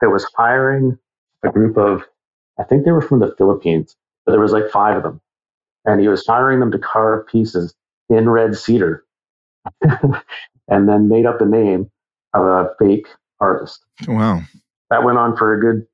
that 0.00 0.10
was 0.10 0.26
hiring 0.36 0.98
a 1.44 1.50
group 1.50 1.76
of, 1.78 2.04
I 2.58 2.64
think 2.64 2.84
they 2.84 2.92
were 2.92 3.02
from 3.02 3.20
the 3.20 3.34
Philippines, 3.38 3.96
but 4.26 4.32
there 4.32 4.40
was 4.40 4.52
like 4.52 4.70
five 4.70 4.96
of 4.96 5.02
them. 5.02 5.20
And 5.84 6.00
he 6.00 6.08
was 6.08 6.26
hiring 6.26 6.60
them 6.60 6.72
to 6.72 6.78
carve 6.78 7.26
pieces 7.26 7.74
in 8.10 8.28
red 8.28 8.56
cedar 8.56 9.04
and 9.82 10.88
then 10.88 11.08
made 11.08 11.26
up 11.26 11.38
the 11.38 11.46
name 11.46 11.90
of 12.34 12.44
a 12.44 12.70
fake 12.78 13.06
artist. 13.40 13.84
Wow. 14.06 14.42
That 14.90 15.04
went 15.04 15.18
on 15.18 15.36
for 15.36 15.54
a 15.54 15.60
good 15.60 15.86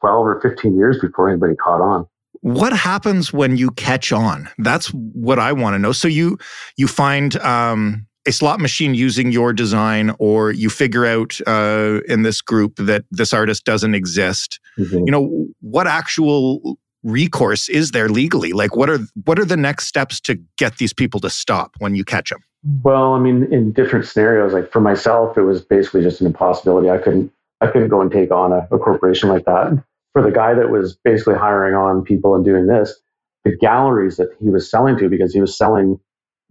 12 0.00 0.26
or 0.26 0.40
15 0.40 0.76
years 0.76 0.98
before 1.00 1.28
anybody 1.28 1.54
caught 1.56 1.80
on. 1.80 2.06
What 2.40 2.72
happens 2.72 3.32
when 3.32 3.56
you 3.56 3.70
catch 3.72 4.12
on? 4.12 4.48
That's 4.58 4.88
what 4.88 5.38
I 5.38 5.52
want 5.52 5.74
to 5.74 5.78
know. 5.78 5.92
So 5.92 6.06
you 6.06 6.38
you 6.76 6.86
find 6.86 7.36
um, 7.38 8.06
a 8.26 8.32
slot 8.32 8.60
machine 8.60 8.94
using 8.94 9.32
your 9.32 9.52
design, 9.52 10.14
or 10.20 10.52
you 10.52 10.70
figure 10.70 11.04
out 11.04 11.40
uh, 11.48 12.00
in 12.06 12.22
this 12.22 12.40
group 12.40 12.76
that 12.76 13.04
this 13.10 13.32
artist 13.32 13.64
doesn't 13.64 13.94
exist. 13.94 14.60
Mm-hmm. 14.78 14.98
You 14.98 15.10
know 15.10 15.46
what 15.60 15.88
actual 15.88 16.78
recourse 17.02 17.68
is 17.68 17.92
there 17.92 18.08
legally? 18.08 18.52
Like, 18.52 18.76
what 18.76 18.90
are 18.90 18.98
what 19.24 19.38
are 19.38 19.44
the 19.44 19.56
next 19.56 19.86
steps 19.86 20.20
to 20.22 20.38
get 20.56 20.78
these 20.78 20.92
people 20.92 21.20
to 21.20 21.30
stop 21.30 21.72
when 21.78 21.94
you 21.94 22.04
catch 22.04 22.30
them? 22.30 22.40
Well, 22.82 23.14
I 23.14 23.20
mean, 23.20 23.52
in 23.52 23.72
different 23.72 24.06
scenarios, 24.06 24.52
like 24.52 24.70
for 24.72 24.80
myself, 24.80 25.38
it 25.38 25.42
was 25.42 25.62
basically 25.62 26.02
just 26.02 26.20
an 26.20 26.26
impossibility. 26.26 26.90
I 26.90 26.98
couldn't 26.98 27.32
I 27.60 27.68
couldn't 27.68 27.88
go 27.88 28.00
and 28.00 28.10
take 28.10 28.30
on 28.30 28.52
a, 28.52 28.68
a 28.70 28.78
corporation 28.78 29.28
like 29.28 29.44
that 29.44 29.82
for 30.12 30.22
the 30.22 30.30
guy 30.30 30.54
that 30.54 30.70
was 30.70 30.96
basically 31.04 31.34
hiring 31.34 31.74
on 31.74 32.02
people 32.02 32.34
and 32.34 32.44
doing 32.44 32.66
this, 32.66 33.00
the 33.44 33.56
galleries 33.56 34.16
that 34.16 34.28
he 34.40 34.50
was 34.50 34.70
selling 34.70 34.96
to, 34.98 35.08
because 35.08 35.32
he 35.32 35.40
was 35.40 35.56
selling 35.56 36.00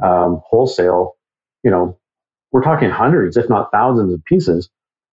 um, 0.02 0.42
wholesale, 0.46 1.16
you 1.64 1.72
know, 1.72 1.98
we're 2.52 2.62
talking 2.64 2.90
hundreds, 2.90 3.36
if 3.36 3.50
not 3.50 3.72
thousands 3.72 4.14
of 4.14 4.24
pieces 4.26 4.70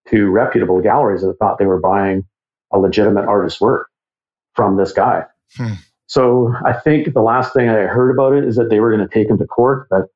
to 0.08 0.30
reputable 0.30 0.80
galleries 0.80 1.22
that 1.22 1.34
thought 1.38 1.58
they 1.58 1.66
were 1.66 1.80
buying 1.80 2.24
a 2.72 2.78
legitimate 2.78 3.24
artist's 3.26 3.60
work 3.60 3.88
from 4.54 4.76
this 4.76 4.92
guy. 4.92 5.24
Hmm. 5.56 5.74
So 6.06 6.54
I 6.64 6.72
think 6.72 7.12
the 7.12 7.22
last 7.22 7.52
thing 7.52 7.68
I 7.68 7.86
heard 7.86 8.10
about 8.10 8.34
it 8.34 8.44
is 8.44 8.56
that 8.56 8.70
they 8.70 8.80
were 8.80 8.94
going 8.94 9.06
to 9.06 9.12
take 9.12 9.28
him 9.28 9.38
to 9.38 9.46
court, 9.46 9.88
but 9.90 10.06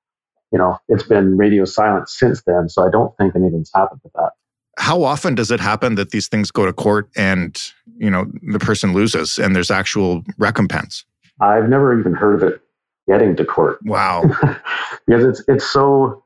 you 0.53 0.59
know, 0.59 0.79
it's 0.89 1.03
been 1.03 1.37
radio 1.37 1.65
silent 1.65 2.09
since 2.09 2.43
then. 2.47 2.69
So 2.69 2.87
I 2.87 2.91
don't 2.91 3.15
think 3.19 3.37
anything's 3.37 3.71
happened 3.75 4.01
with 4.03 4.13
that 4.15 4.31
how 4.79 5.03
often 5.03 5.35
does 5.35 5.51
it 5.51 5.61
happen 5.61 5.97
that 5.97 6.11
these 6.11 6.29
things 6.29 6.51
go 6.51 6.65
to 6.65 6.73
court 6.73 7.11
and 7.17 7.73
you 7.99 8.09
know 8.09 8.27
the 8.43 8.59
person 8.59 8.93
loses 8.93 9.39
and 9.39 9.55
there's 9.55 9.71
actual 9.71 10.23
recompense 10.39 11.05
i've 11.41 11.69
never 11.69 11.99
even 11.99 12.15
heard 12.15 12.41
of 12.41 12.49
it 12.49 12.61
getting 13.09 13.35
to 13.35 13.45
court 13.45 13.79
wow 13.85 14.23
because 15.07 15.25
it's 15.25 15.43
it's 15.49 15.69
so 15.69 16.23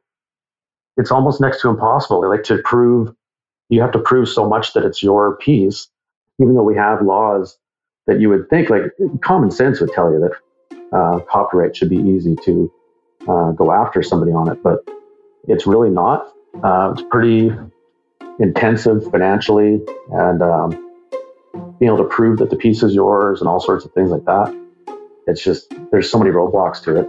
it's 0.96 1.10
almost 1.10 1.40
next 1.40 1.62
to 1.62 1.68
impossible 1.68 2.28
like 2.28 2.44
to 2.44 2.58
prove 2.58 3.12
you 3.70 3.80
have 3.80 3.92
to 3.92 3.98
prove 3.98 4.28
so 4.28 4.46
much 4.46 4.74
that 4.74 4.84
it's 4.84 5.02
your 5.02 5.36
piece 5.38 5.88
even 6.40 6.54
though 6.54 6.62
we 6.62 6.76
have 6.76 7.00
laws 7.02 7.58
that 8.06 8.20
you 8.20 8.28
would 8.28 8.48
think 8.50 8.70
like 8.70 8.82
common 9.22 9.50
sense 9.50 9.80
would 9.80 9.92
tell 9.92 10.12
you 10.12 10.20
that 10.20 10.86
uh, 10.96 11.20
copyright 11.20 11.76
should 11.76 11.90
be 11.90 11.96
easy 11.96 12.36
to 12.36 12.72
uh, 13.28 13.52
go 13.52 13.72
after 13.72 14.02
somebody 14.02 14.32
on 14.32 14.50
it 14.50 14.62
but 14.62 14.80
it's 15.48 15.66
really 15.66 15.90
not 15.90 16.32
uh, 16.62 16.92
it's 16.92 17.02
pretty 17.10 17.50
intensive 18.38 19.10
financially 19.10 19.80
and 20.10 20.42
um, 20.42 20.70
being 21.78 21.92
able 21.92 21.98
to 21.98 22.08
prove 22.08 22.38
that 22.38 22.50
the 22.50 22.56
piece 22.56 22.82
is 22.82 22.94
yours 22.94 23.40
and 23.40 23.48
all 23.48 23.60
sorts 23.60 23.84
of 23.84 23.92
things 23.92 24.10
like 24.10 24.24
that. 24.24 24.56
It's 25.26 25.42
just, 25.42 25.72
there's 25.90 26.10
so 26.10 26.18
many 26.18 26.30
roadblocks 26.30 26.82
to 26.84 26.96
it. 27.00 27.08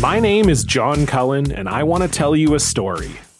My 0.00 0.18
name 0.18 0.48
is 0.48 0.64
John 0.64 1.06
Cullen, 1.06 1.52
and 1.52 1.68
I 1.68 1.82
want 1.82 2.02
to 2.02 2.08
tell 2.08 2.34
you 2.34 2.54
a 2.54 2.60
story. 2.60 3.12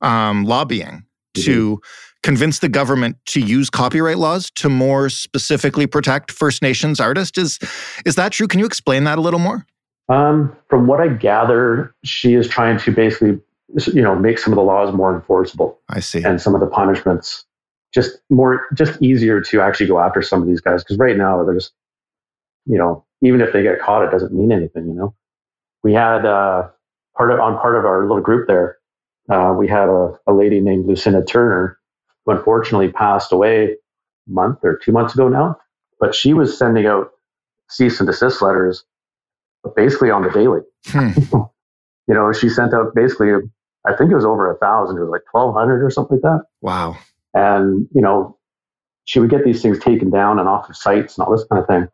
um, 0.00 0.44
lobbying 0.44 1.04
mm-hmm. 1.36 1.42
to 1.42 1.80
convince 2.22 2.58
the 2.58 2.68
government 2.68 3.16
to 3.26 3.40
use 3.40 3.70
copyright 3.70 4.18
laws 4.18 4.50
to 4.56 4.68
more 4.68 5.08
specifically 5.08 5.86
protect 5.86 6.32
First 6.32 6.62
Nations 6.62 7.00
artists. 7.00 7.38
Is 7.38 7.58
is 8.04 8.16
that 8.16 8.32
true? 8.32 8.48
Can 8.48 8.60
you 8.60 8.66
explain 8.66 9.04
that 9.04 9.18
a 9.18 9.20
little 9.20 9.40
more? 9.40 9.66
Um, 10.08 10.56
from 10.68 10.86
what 10.86 11.00
I 11.00 11.08
gather, 11.08 11.94
she 12.02 12.34
is 12.34 12.48
trying 12.48 12.78
to 12.78 12.90
basically, 12.90 13.40
you 13.92 14.02
know, 14.02 14.14
make 14.14 14.38
some 14.38 14.52
of 14.52 14.56
the 14.56 14.62
laws 14.62 14.92
more 14.94 15.14
enforceable. 15.14 15.78
I 15.90 16.00
see, 16.00 16.22
and 16.24 16.40
some 16.40 16.54
of 16.54 16.60
the 16.60 16.66
punishments 16.66 17.44
just 17.94 18.18
more, 18.30 18.66
just 18.74 19.00
easier 19.02 19.40
to 19.40 19.60
actually 19.60 19.86
go 19.86 19.98
after 19.98 20.22
some 20.22 20.42
of 20.42 20.48
these 20.48 20.60
guys 20.60 20.82
because 20.82 20.98
right 20.98 21.16
now 21.16 21.42
there's, 21.44 21.72
you 22.66 22.78
know, 22.78 23.04
even 23.22 23.40
if 23.40 23.52
they 23.52 23.62
get 23.62 23.80
caught, 23.80 24.02
it 24.02 24.10
doesn't 24.10 24.32
mean 24.32 24.52
anything. 24.52 24.86
You 24.86 24.94
know, 24.94 25.14
we 25.82 25.92
had 25.92 26.24
uh, 26.24 26.68
part 27.16 27.30
of 27.30 27.40
on 27.40 27.58
part 27.58 27.76
of 27.76 27.84
our 27.84 28.02
little 28.02 28.22
group 28.22 28.46
there. 28.46 28.78
Uh, 29.30 29.54
we 29.56 29.68
had 29.68 29.88
a, 29.88 30.18
a 30.26 30.32
lady 30.32 30.60
named 30.60 30.86
Lucinda 30.86 31.24
Turner 31.24 31.78
who 32.24 32.32
unfortunately 32.32 32.90
passed 32.90 33.32
away 33.32 33.64
a 33.64 33.76
month 34.26 34.58
or 34.62 34.78
two 34.82 34.92
months 34.92 35.14
ago 35.14 35.28
now. 35.28 35.56
But 36.00 36.14
she 36.14 36.32
was 36.32 36.56
sending 36.56 36.86
out 36.86 37.10
cease 37.68 38.00
and 38.00 38.06
desist 38.06 38.40
letters 38.40 38.84
basically 39.76 40.10
on 40.10 40.22
the 40.22 40.30
daily. 40.30 40.60
Hmm. 40.86 41.10
you 42.06 42.14
know, 42.14 42.32
she 42.32 42.48
sent 42.48 42.72
out 42.72 42.94
basically, 42.94 43.30
I 43.86 43.94
think 43.96 44.10
it 44.10 44.14
was 44.14 44.24
over 44.24 44.50
a 44.50 44.58
thousand, 44.58 44.96
it 44.96 45.00
was 45.00 45.10
like 45.10 45.22
1200 45.32 45.84
or 45.84 45.90
something 45.90 46.20
like 46.22 46.22
that. 46.22 46.44
Wow. 46.62 46.96
And, 47.34 47.88
you 47.94 48.00
know, 48.00 48.38
she 49.04 49.20
would 49.20 49.30
get 49.30 49.44
these 49.44 49.62
things 49.62 49.78
taken 49.78 50.10
down 50.10 50.38
and 50.38 50.48
off 50.48 50.68
of 50.68 50.76
sites 50.76 51.16
and 51.16 51.26
all 51.26 51.32
this 51.32 51.44
kind 51.50 51.60
of 51.60 51.66
thing, 51.68 51.88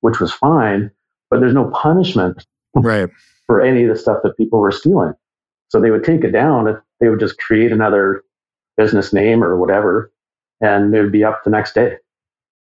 which 0.00 0.20
was 0.20 0.32
fine, 0.32 0.90
but 1.30 1.40
there's 1.40 1.54
no 1.54 1.70
punishment 1.70 2.46
right. 2.74 3.10
for 3.46 3.60
any 3.60 3.84
of 3.84 3.88
the 3.88 4.00
stuff 4.00 4.18
that 4.22 4.36
people 4.36 4.60
were 4.60 4.72
stealing. 4.72 5.14
So 5.72 5.80
they 5.80 5.90
would 5.90 6.04
take 6.04 6.22
it 6.22 6.32
down. 6.32 6.78
They 7.00 7.08
would 7.08 7.18
just 7.18 7.38
create 7.38 7.72
another 7.72 8.24
business 8.76 9.10
name 9.14 9.42
or 9.42 9.56
whatever, 9.56 10.12
and 10.60 10.94
it 10.94 11.00
would 11.00 11.12
be 11.12 11.24
up 11.24 11.44
the 11.44 11.50
next 11.50 11.74
day. 11.74 11.96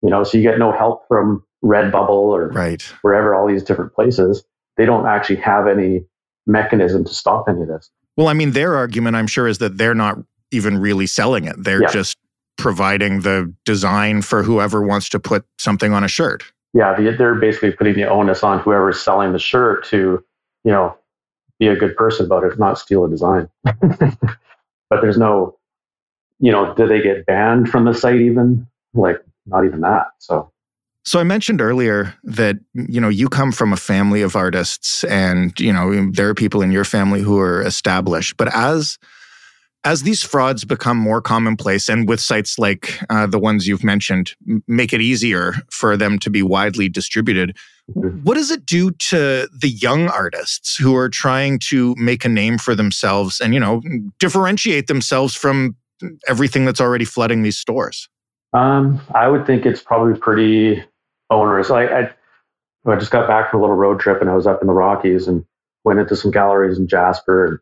You 0.03 0.11
know, 0.11 0.23
so 0.23 0.37
you 0.37 0.43
get 0.43 0.59
no 0.59 0.71
help 0.71 1.07
from 1.07 1.43
Redbubble 1.65 2.09
or 2.09 2.49
right. 2.49 2.83
wherever 3.01 3.33
all 3.33 3.47
these 3.47 3.63
different 3.63 3.95
places. 3.95 4.43
They 4.77 4.85
don't 4.85 5.07
actually 5.07 5.37
have 5.37 5.67
any 5.67 6.05
mechanism 6.45 7.03
to 7.05 7.13
stop 7.13 7.45
any 7.49 7.63
of 7.63 7.67
this. 7.67 7.89
Well, 8.15 8.27
I 8.27 8.33
mean, 8.33 8.51
their 8.51 8.75
argument, 8.75 9.15
I'm 9.15 9.27
sure, 9.27 9.47
is 9.47 9.57
that 9.57 9.79
they're 9.79 9.95
not 9.95 10.19
even 10.51 10.77
really 10.77 11.07
selling 11.07 11.45
it. 11.45 11.55
They're 11.57 11.81
yeah. 11.81 11.91
just 11.91 12.17
providing 12.59 13.21
the 13.21 13.51
design 13.65 14.21
for 14.21 14.43
whoever 14.43 14.83
wants 14.83 15.09
to 15.09 15.19
put 15.19 15.45
something 15.57 15.93
on 15.93 16.03
a 16.03 16.07
shirt. 16.07 16.43
Yeah, 16.75 16.95
they're 16.95 17.35
basically 17.35 17.71
putting 17.71 17.95
the 17.95 18.07
onus 18.07 18.43
on 18.43 18.59
whoever's 18.59 19.01
selling 19.01 19.31
the 19.31 19.39
shirt 19.39 19.83
to, 19.85 20.23
you 20.63 20.71
know, 20.71 20.95
be 21.63 21.75
a 21.75 21.75
good 21.75 21.95
person 21.95 22.25
about 22.25 22.43
it, 22.43 22.57
not 22.59 22.77
steal 22.77 23.05
a 23.05 23.09
design. 23.09 23.49
but 23.63 25.01
there's 25.01 25.17
no 25.17 25.57
you 26.43 26.51
know, 26.51 26.73
do 26.75 26.85
they 26.85 27.01
get 27.01 27.25
banned 27.25 27.69
from 27.69 27.85
the 27.85 27.93
site 27.93 28.19
even? 28.19 28.67
Like, 28.93 29.23
not 29.45 29.65
even 29.65 29.79
that. 29.79 30.07
So, 30.19 30.51
so 31.05 31.19
I 31.19 31.23
mentioned 31.23 31.61
earlier 31.61 32.13
that 32.25 32.57
you 32.73 32.99
know 32.99 33.07
you 33.07 33.29
come 33.29 33.53
from 33.53 33.71
a 33.71 33.77
family 33.77 34.21
of 34.21 34.35
artists, 34.35 35.05
and 35.05 35.57
you 35.57 35.71
know 35.71 36.11
there 36.11 36.27
are 36.27 36.33
people 36.33 36.61
in 36.61 36.71
your 36.71 36.83
family 36.83 37.21
who 37.21 37.39
are 37.39 37.61
established. 37.61 38.35
But 38.35 38.53
as 38.53 38.97
as 39.85 40.03
these 40.03 40.23
frauds 40.23 40.63
become 40.63 40.97
more 40.97 41.21
commonplace, 41.21 41.89
and 41.89 42.07
with 42.07 42.19
sites 42.19 42.57
like 42.57 42.99
uh, 43.09 43.27
the 43.27 43.39
ones 43.39 43.67
you've 43.67 43.83
mentioned, 43.83 44.33
make 44.67 44.93
it 44.93 45.01
easier 45.01 45.53
for 45.69 45.97
them 45.97 46.19
to 46.19 46.29
be 46.29 46.41
widely 46.41 46.87
distributed, 46.87 47.57
mm-hmm. 47.91 48.19
what 48.23 48.35
does 48.35 48.49
it 48.49 48.65
do 48.65 48.91
to 48.91 49.47
the 49.51 49.69
young 49.69 50.07
artists 50.07 50.77
who 50.77 50.95
are 50.95 51.09
trying 51.09 51.59
to 51.59 51.95
make 51.97 52.23
a 52.23 52.29
name 52.29 52.57
for 52.57 52.75
themselves 52.75 53.41
and 53.41 53.53
you 53.53 53.59
know 53.59 53.81
differentiate 54.19 54.87
themselves 54.87 55.35
from 55.35 55.75
everything 56.27 56.65
that's 56.65 56.81
already 56.81 57.05
flooding 57.05 57.43
these 57.43 57.57
stores? 57.57 58.09
Um, 58.53 59.01
I 59.15 59.27
would 59.27 59.45
think 59.45 59.65
it's 59.65 59.81
probably 59.81 60.17
pretty 60.17 60.83
onerous. 61.29 61.71
I, 61.71 61.85
I, 61.85 62.13
I 62.85 62.95
just 62.95 63.11
got 63.11 63.27
back 63.27 63.49
from 63.49 63.59
a 63.59 63.63
little 63.63 63.75
road 63.75 63.99
trip 63.99 64.21
and 64.21 64.29
I 64.29 64.35
was 64.35 64.47
up 64.47 64.61
in 64.61 64.67
the 64.67 64.73
Rockies 64.73 65.27
and 65.27 65.43
went 65.83 65.99
into 65.99 66.15
some 66.15 66.31
galleries 66.31 66.77
in 66.77 66.87
Jasper. 66.87 67.45
And 67.45 67.59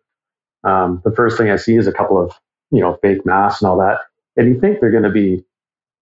um, 0.63 1.01
the 1.06 1.12
first 1.15 1.38
thing 1.38 1.50
I 1.50 1.58
see 1.58 1.75
is 1.75 1.88
a 1.88 1.94
couple 1.94 2.24
of 2.24 2.34
you 2.72 2.82
know 2.82 2.98
fake 3.01 3.25
masks 3.25 3.62
and 3.62 3.70
all 3.70 3.80
that, 3.80 4.00
and 4.38 4.48
you 4.53 4.60
think 4.60 4.80
they're 4.80 4.91
going 4.91 5.03
to 5.03 5.12
be 5.12 5.44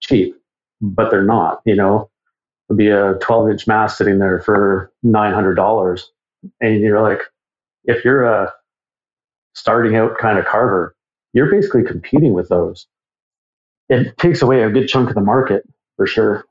cheap, 0.01 0.35
but 0.81 1.11
they're 1.11 1.25
not. 1.25 1.61
You 1.65 1.75
know, 1.75 2.09
there'll 2.69 2.77
be 2.77 2.89
a 2.89 3.19
12 3.19 3.51
inch 3.51 3.67
mask 3.67 3.97
sitting 3.97 4.19
there 4.19 4.41
for 4.41 4.91
$900, 5.05 6.01
and 6.61 6.81
you're 6.81 7.01
like, 7.01 7.21
if 7.85 8.05
you're 8.05 8.25
a 8.25 8.53
starting 9.55 9.95
out 9.95 10.17
kind 10.19 10.39
of 10.39 10.45
carver, 10.45 10.95
you're 11.33 11.51
basically 11.51 11.83
competing 11.83 12.33
with 12.33 12.49
those. 12.49 12.87
It 13.89 14.17
takes 14.17 14.41
away 14.41 14.63
a 14.63 14.69
good 14.71 14.87
chunk 14.87 15.09
of 15.09 15.15
the 15.15 15.21
market 15.21 15.63
for 15.97 16.07
sure. 16.07 16.45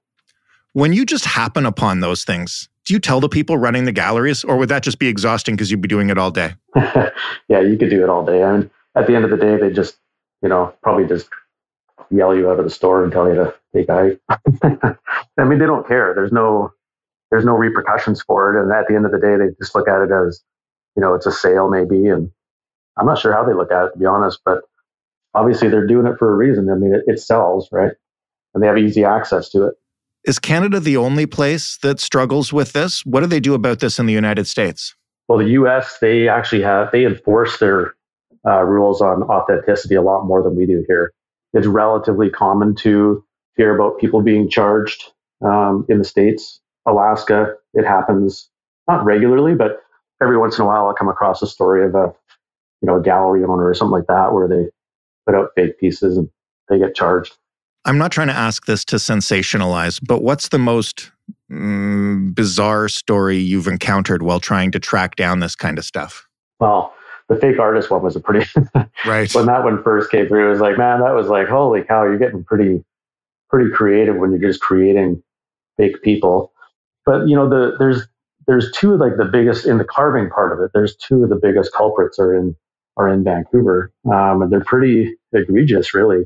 When 0.73 0.93
you 0.93 1.05
just 1.07 1.25
happen 1.25 1.67
upon 1.67 2.01
those 2.01 2.25
things, 2.25 2.69
do 2.85 2.95
you 2.95 3.01
tell 3.01 3.21
the 3.21 3.29
people 3.29 3.59
running 3.59 3.85
the 3.85 3.93
galleries, 3.93 4.45
or 4.45 4.57
would 4.57 4.69
that 4.69 4.83
just 4.83 4.99
be 4.99 5.09
exhausting 5.09 5.57
because 5.57 5.71
you'd 5.71 5.81
be 5.81 5.89
doing 5.89 6.11
it 6.11 6.19
all 6.19 6.31
day? 6.31 6.55
yeah, 6.77 7.61
you 7.61 7.77
could 7.77 7.91
do 7.91 8.03
it 8.03 8.09
all 8.09 8.25
day. 8.25 8.43
I 8.43 8.57
mean, 8.57 8.71
at 8.95 9.07
the 9.07 9.15
end 9.15 9.25
of 9.25 9.31
the 9.31 9.37
day, 9.37 9.57
they 9.57 9.71
just, 9.71 9.99
you 10.43 10.49
know, 10.49 10.75
probably 10.83 11.07
just 11.07 11.29
yell 12.11 12.35
you 12.35 12.51
out 12.51 12.59
of 12.59 12.65
the 12.65 12.71
store 12.71 13.03
and 13.03 13.13
tell 13.13 13.29
you 13.29 13.35
to 13.35 13.55
take 13.75 13.89
a 13.89 14.19
I 15.39 15.45
mean, 15.45 15.59
they 15.59 15.67
don't 15.67 15.87
care. 15.87 16.15
There's 16.15 16.33
no, 16.33 16.73
there's 17.31 17.45
no 17.45 17.55
repercussions 17.55 18.23
for 18.23 18.57
it. 18.57 18.63
And 18.63 18.73
at 18.73 18.87
the 18.89 18.95
end 18.95 19.07
of 19.07 19.13
the 19.13 19.19
day, 19.19 19.37
they 19.37 19.55
just 19.61 19.75
look 19.75 19.89
at 19.89 20.03
it 20.03 20.11
as, 20.11 20.43
you 20.97 21.03
know, 21.03 21.15
it's 21.15 21.27
a 21.27 21.33
sale 21.33 21.69
maybe. 21.69 22.07
And 22.07 22.31
I'm 22.97 23.07
not 23.07 23.19
sure 23.19 23.33
how 23.33 23.45
they 23.45 23.55
look 23.55 23.71
at 23.71 23.87
it, 23.87 23.93
to 23.93 23.99
be 23.99 24.07
honest, 24.07 24.41
but 24.45 24.63
obviously 25.35 25.69
they're 25.69 25.87
doing 25.87 26.07
it 26.07 26.19
for 26.19 26.33
a 26.33 26.37
reason. 26.37 26.71
I 26.71 26.75
mean, 26.75 26.95
it, 26.95 27.05
it 27.07 27.21
sells, 27.21 27.69
right? 27.71 27.93
And 28.55 28.63
they 28.63 28.67
have 28.67 28.79
easy 28.79 29.05
access 29.05 29.51
to 29.51 29.67
it. 29.69 29.75
Is 30.29 30.39
Canada 30.39 30.79
the 30.79 30.99
only 30.99 31.25
place 31.25 31.79
that 31.79 32.01
struggles 32.01 32.53
with 32.53 32.75
this? 32.75 33.01
What 33.07 33.21
do 33.21 33.27
they 33.27 33.41
do 33.41 33.55
about 33.55 33.81
this 33.81 33.99
in 33.99 34.05
the 34.05 34.13
United 34.13 34.47
States? 34.47 34.95
Well, 35.27 35.39
the 35.39 35.53
U.S. 35.53 35.97
they 36.03 36.29
actually 36.29 36.61
have 36.61 36.93
they 36.93 37.07
enforce 37.07 37.59
their 37.59 37.95
uh, 38.47 38.63
rules 38.63 39.01
on 39.01 39.23
authenticity 39.23 39.95
a 39.95 40.03
lot 40.03 40.27
more 40.27 40.43
than 40.43 40.55
we 40.55 40.67
do 40.67 40.85
here. 40.87 41.15
It's 41.55 41.67
relatively 41.67 42.29
common 42.29 42.75
to 42.77 43.25
hear 43.57 43.75
about 43.75 43.99
people 43.99 44.21
being 44.21 44.51
charged 44.51 45.03
um, 45.41 45.87
in 45.89 45.97
the 45.97 46.05
states. 46.05 46.61
Alaska, 46.85 47.55
it 47.73 47.87
happens 47.87 48.51
not 48.87 49.07
regularly, 49.07 49.55
but 49.55 49.81
every 50.23 50.37
once 50.37 50.59
in 50.59 50.65
a 50.65 50.67
while, 50.67 50.89
I'll 50.89 50.95
come 50.95 51.09
across 51.09 51.41
a 51.41 51.47
story 51.47 51.87
of 51.87 51.95
a 51.95 52.13
you 52.83 52.87
know 52.87 52.97
a 52.97 53.03
gallery 53.03 53.45
owner 53.45 53.67
or 53.67 53.73
something 53.73 53.93
like 53.93 54.09
that 54.09 54.35
where 54.35 54.47
they 54.47 54.67
put 55.25 55.35
out 55.35 55.53
fake 55.57 55.81
pieces 55.81 56.19
and 56.19 56.29
they 56.69 56.79
get 56.79 56.95
charged. 56.95 57.35
I'm 57.89 57.97
not 57.97 58.13
trying 58.13 58.27
to 58.29 58.35
ask 58.35 58.67
this 58.67 58.85
to 58.87 58.97
sensationalize, 58.97 59.99
but 60.07 60.23
what's 60.23 60.49
the 60.49 60.59
most 60.59 61.11
mm, 61.51 62.35
bizarre 62.35 62.87
story 62.87 63.39
you've 63.39 63.67
encountered 63.67 64.23
while 64.23 64.41
trying 64.41 64.71
to 64.73 64.79
track 64.79 65.17
down 65.17 65.41
this 65.41 65.57
kind 65.57 65.79
of 65.79 65.87
stuff? 65.87 66.29
Well, 66.61 66.93
the 67.31 67.37
fake 67.37 67.59
artist 67.59 67.91
one 67.91 68.03
was 68.03 68.15
a 68.15 68.21
pretty 68.21 68.47
right 69.07 69.35
when 69.35 69.47
that 69.47 69.65
one 69.65 69.83
first 69.83 70.11
came 70.11 70.29
through. 70.29 70.49
It 70.49 70.51
was 70.51 70.61
like, 70.61 70.77
man, 70.77 71.01
that 71.01 71.15
was 71.15 71.29
like, 71.29 71.49
holy 71.49 71.83
cow, 71.83 72.03
you're 72.03 72.19
getting 72.19 72.45
pretty 72.45 72.85
pretty 73.49 73.71
creative 73.71 74.17
when 74.17 74.33
you're 74.33 74.51
just 74.51 74.61
creating 74.61 75.23
fake 75.79 76.03
people. 76.03 76.53
But 77.07 77.27
you 77.27 77.37
know, 77.37 77.49
the 77.49 77.75
there's 77.79 78.07
there's 78.47 78.71
two 78.73 78.99
like 78.99 79.17
the 79.17 79.25
biggest 79.25 79.65
in 79.65 79.79
the 79.79 79.85
carving 79.85 80.29
part 80.29 80.53
of 80.53 80.63
it. 80.63 80.73
There's 80.75 80.95
two 80.95 81.23
of 81.23 81.31
the 81.31 81.41
biggest 81.41 81.73
culprits 81.73 82.19
are 82.19 82.35
in 82.35 82.55
are 82.99 83.09
in 83.09 83.25
Vancouver, 83.25 83.93
um, 84.13 84.43
and 84.43 84.53
they're 84.53 84.61
pretty 84.61 85.17
egregious, 85.33 85.95
really. 85.95 86.25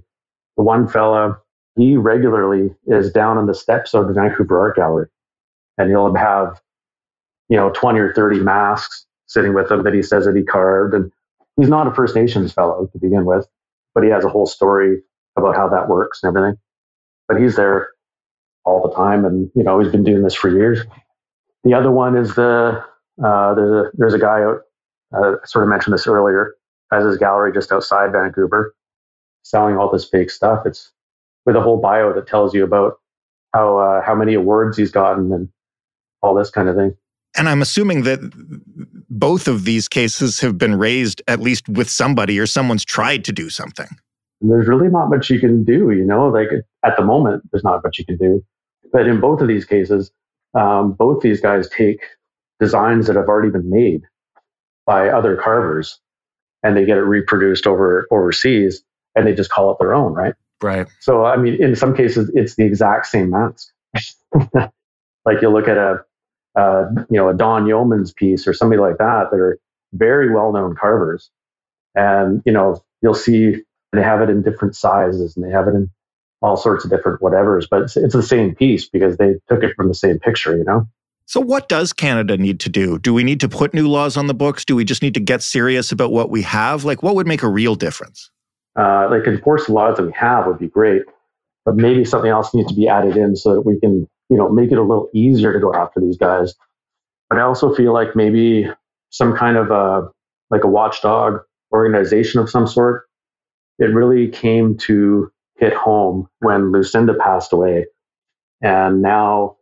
The 0.56 0.62
one 0.64 0.88
fella, 0.88 1.38
he 1.76 1.96
regularly 1.96 2.74
is 2.86 3.12
down 3.12 3.38
on 3.38 3.46
the 3.46 3.54
steps 3.54 3.94
of 3.94 4.08
the 4.08 4.14
Vancouver 4.14 4.60
Art 4.60 4.76
Gallery, 4.76 5.08
and 5.78 5.88
he'll 5.88 6.14
have, 6.14 6.60
you 7.48 7.56
know, 7.56 7.70
20 7.70 7.98
or 7.98 8.12
30 8.12 8.40
masks 8.40 9.06
sitting 9.26 9.54
with 9.54 9.70
him 9.70 9.82
that 9.84 9.94
he 9.94 10.02
says 10.02 10.26
that 10.26 10.36
he 10.36 10.42
carved. 10.42 10.94
And 10.94 11.10
he's 11.56 11.68
not 11.68 11.86
a 11.86 11.94
First 11.94 12.14
Nations 12.14 12.52
fellow 12.52 12.88
to 12.92 12.98
begin 12.98 13.24
with, 13.24 13.46
but 13.94 14.04
he 14.04 14.10
has 14.10 14.24
a 14.24 14.28
whole 14.28 14.46
story 14.46 15.00
about 15.36 15.56
how 15.56 15.68
that 15.68 15.88
works 15.88 16.20
and 16.22 16.36
everything. 16.36 16.58
But 17.28 17.40
he's 17.40 17.56
there 17.56 17.90
all 18.64 18.86
the 18.86 18.94
time, 18.94 19.24
and 19.24 19.50
you 19.54 19.64
know, 19.64 19.80
he's 19.80 19.90
been 19.90 20.04
doing 20.04 20.22
this 20.22 20.34
for 20.34 20.50
years. 20.50 20.80
The 21.64 21.74
other 21.74 21.90
one 21.90 22.16
is 22.16 22.34
the 22.34 22.84
uh, 23.24 23.54
there's 23.54 23.86
a 23.86 23.90
there's 23.94 24.14
a 24.14 24.18
guy 24.18 24.42
out. 24.42 24.60
Uh, 25.14 25.36
I 25.42 25.46
sort 25.46 25.64
of 25.64 25.70
mentioned 25.70 25.94
this 25.94 26.06
earlier. 26.06 26.54
Has 26.92 27.04
his 27.04 27.16
gallery 27.16 27.52
just 27.52 27.72
outside 27.72 28.12
Vancouver, 28.12 28.74
selling 29.42 29.78
all 29.78 29.90
this 29.90 30.04
fake 30.04 30.30
stuff. 30.30 30.66
It's 30.66 30.92
with 31.46 31.56
a 31.56 31.60
whole 31.60 31.80
bio 31.80 32.12
that 32.12 32.26
tells 32.26 32.54
you 32.54 32.64
about 32.64 32.94
how 33.52 33.78
uh, 33.78 34.02
how 34.02 34.14
many 34.14 34.34
awards 34.34 34.76
he's 34.76 34.90
gotten 34.90 35.32
and 35.32 35.48
all 36.22 36.34
this 36.34 36.50
kind 36.50 36.68
of 36.68 36.76
thing. 36.76 36.94
And 37.36 37.48
I'm 37.48 37.62
assuming 37.62 38.02
that 38.02 38.20
both 39.08 39.48
of 39.48 39.64
these 39.64 39.88
cases 39.88 40.40
have 40.40 40.58
been 40.58 40.74
raised 40.76 41.22
at 41.28 41.40
least 41.40 41.68
with 41.68 41.88
somebody 41.88 42.38
or 42.38 42.46
someone's 42.46 42.84
tried 42.84 43.24
to 43.24 43.32
do 43.32 43.48
something. 43.48 43.88
there's 44.40 44.68
really 44.68 44.88
not 44.88 45.08
much 45.08 45.30
you 45.30 45.40
can 45.40 45.64
do, 45.64 45.90
you 45.90 46.04
know, 46.04 46.28
like 46.28 46.48
at 46.84 46.96
the 46.96 47.04
moment, 47.04 47.42
there's 47.50 47.64
not 47.64 47.82
much 47.82 47.98
you 47.98 48.04
can 48.04 48.16
do. 48.16 48.44
But 48.92 49.06
in 49.06 49.20
both 49.20 49.40
of 49.40 49.48
these 49.48 49.64
cases, 49.64 50.10
um, 50.54 50.92
both 50.92 51.22
these 51.22 51.40
guys 51.40 51.68
take 51.70 52.00
designs 52.60 53.06
that 53.06 53.16
have 53.16 53.28
already 53.28 53.50
been 53.50 53.70
made 53.70 54.02
by 54.84 55.08
other 55.08 55.36
carvers 55.36 55.98
and 56.62 56.76
they 56.76 56.84
get 56.84 56.98
it 56.98 57.02
reproduced 57.02 57.66
over 57.66 58.06
overseas 58.10 58.82
and 59.14 59.26
they 59.26 59.34
just 59.34 59.50
call 59.50 59.70
it 59.70 59.78
their 59.78 59.94
own, 59.94 60.12
right? 60.12 60.34
Right. 60.62 60.86
So, 61.00 61.24
I 61.24 61.36
mean, 61.36 61.62
in 61.62 61.76
some 61.76 61.96
cases, 61.96 62.30
it's 62.34 62.54
the 62.54 62.64
exact 62.64 63.06
same 63.06 63.30
mask. 63.30 63.68
like 65.24 65.42
you 65.42 65.50
look 65.50 65.68
at 65.68 65.76
a, 65.76 66.04
uh, 66.56 66.84
you 67.10 67.16
know, 67.16 67.28
a 67.28 67.34
Don 67.34 67.64
Yeomans 67.64 68.14
piece 68.14 68.46
or 68.46 68.54
somebody 68.54 68.80
like 68.80 68.98
that 68.98 69.28
that 69.30 69.36
are 69.36 69.58
very 69.92 70.32
well 70.32 70.52
known 70.52 70.74
carvers. 70.74 71.30
And, 71.94 72.42
you 72.44 72.52
know, 72.52 72.82
you'll 73.02 73.14
see 73.14 73.56
they 73.92 74.02
have 74.02 74.22
it 74.22 74.30
in 74.30 74.42
different 74.42 74.76
sizes 74.76 75.36
and 75.36 75.44
they 75.44 75.50
have 75.50 75.68
it 75.68 75.74
in 75.74 75.90
all 76.40 76.56
sorts 76.56 76.84
of 76.84 76.90
different 76.90 77.20
whatevers, 77.20 77.66
but 77.70 77.82
it's, 77.82 77.96
it's 77.96 78.14
the 78.14 78.22
same 78.22 78.54
piece 78.54 78.88
because 78.88 79.16
they 79.16 79.34
took 79.48 79.62
it 79.62 79.74
from 79.76 79.88
the 79.88 79.94
same 79.94 80.18
picture, 80.18 80.56
you 80.56 80.64
know? 80.64 80.88
So, 81.26 81.40
what 81.40 81.68
does 81.68 81.92
Canada 81.92 82.36
need 82.36 82.58
to 82.60 82.68
do? 82.68 82.98
Do 82.98 83.14
we 83.14 83.22
need 83.22 83.40
to 83.40 83.48
put 83.48 83.72
new 83.72 83.88
laws 83.88 84.16
on 84.16 84.26
the 84.26 84.34
books? 84.34 84.64
Do 84.64 84.74
we 84.74 84.84
just 84.84 85.02
need 85.02 85.14
to 85.14 85.20
get 85.20 85.40
serious 85.40 85.92
about 85.92 86.10
what 86.10 86.30
we 86.30 86.42
have? 86.42 86.84
Like, 86.84 87.02
what 87.02 87.14
would 87.14 87.28
make 87.28 87.42
a 87.42 87.48
real 87.48 87.74
difference? 87.74 88.30
Uh, 88.78 89.08
like, 89.10 89.26
enforce 89.26 89.66
the 89.66 89.72
laws 89.72 89.96
that 89.98 90.06
we 90.06 90.12
have 90.12 90.46
would 90.46 90.58
be 90.58 90.68
great, 90.68 91.02
but 91.64 91.76
maybe 91.76 92.04
something 92.04 92.30
else 92.30 92.54
needs 92.54 92.68
to 92.68 92.74
be 92.74 92.88
added 92.88 93.16
in 93.16 93.36
so 93.36 93.54
that 93.54 93.62
we 93.62 93.78
can 93.78 94.08
you 94.32 94.38
know, 94.38 94.48
make 94.48 94.72
it 94.72 94.78
a 94.78 94.82
little 94.82 95.10
easier 95.12 95.52
to 95.52 95.60
go 95.60 95.74
after 95.74 96.00
these 96.00 96.16
guys. 96.16 96.54
But 97.28 97.38
I 97.38 97.42
also 97.42 97.74
feel 97.74 97.92
like 97.92 98.16
maybe 98.16 98.66
some 99.10 99.36
kind 99.36 99.58
of 99.58 99.70
a 99.70 100.08
like 100.50 100.64
a 100.64 100.68
watchdog 100.68 101.40
organization 101.70 102.40
of 102.40 102.48
some 102.48 102.66
sort. 102.66 103.04
It 103.78 103.94
really 103.94 104.28
came 104.28 104.78
to 104.78 105.30
hit 105.56 105.74
home 105.74 106.28
when 106.38 106.72
Lucinda 106.72 107.12
passed 107.12 107.52
away, 107.52 107.86
and 108.62 109.02
now 109.02 109.56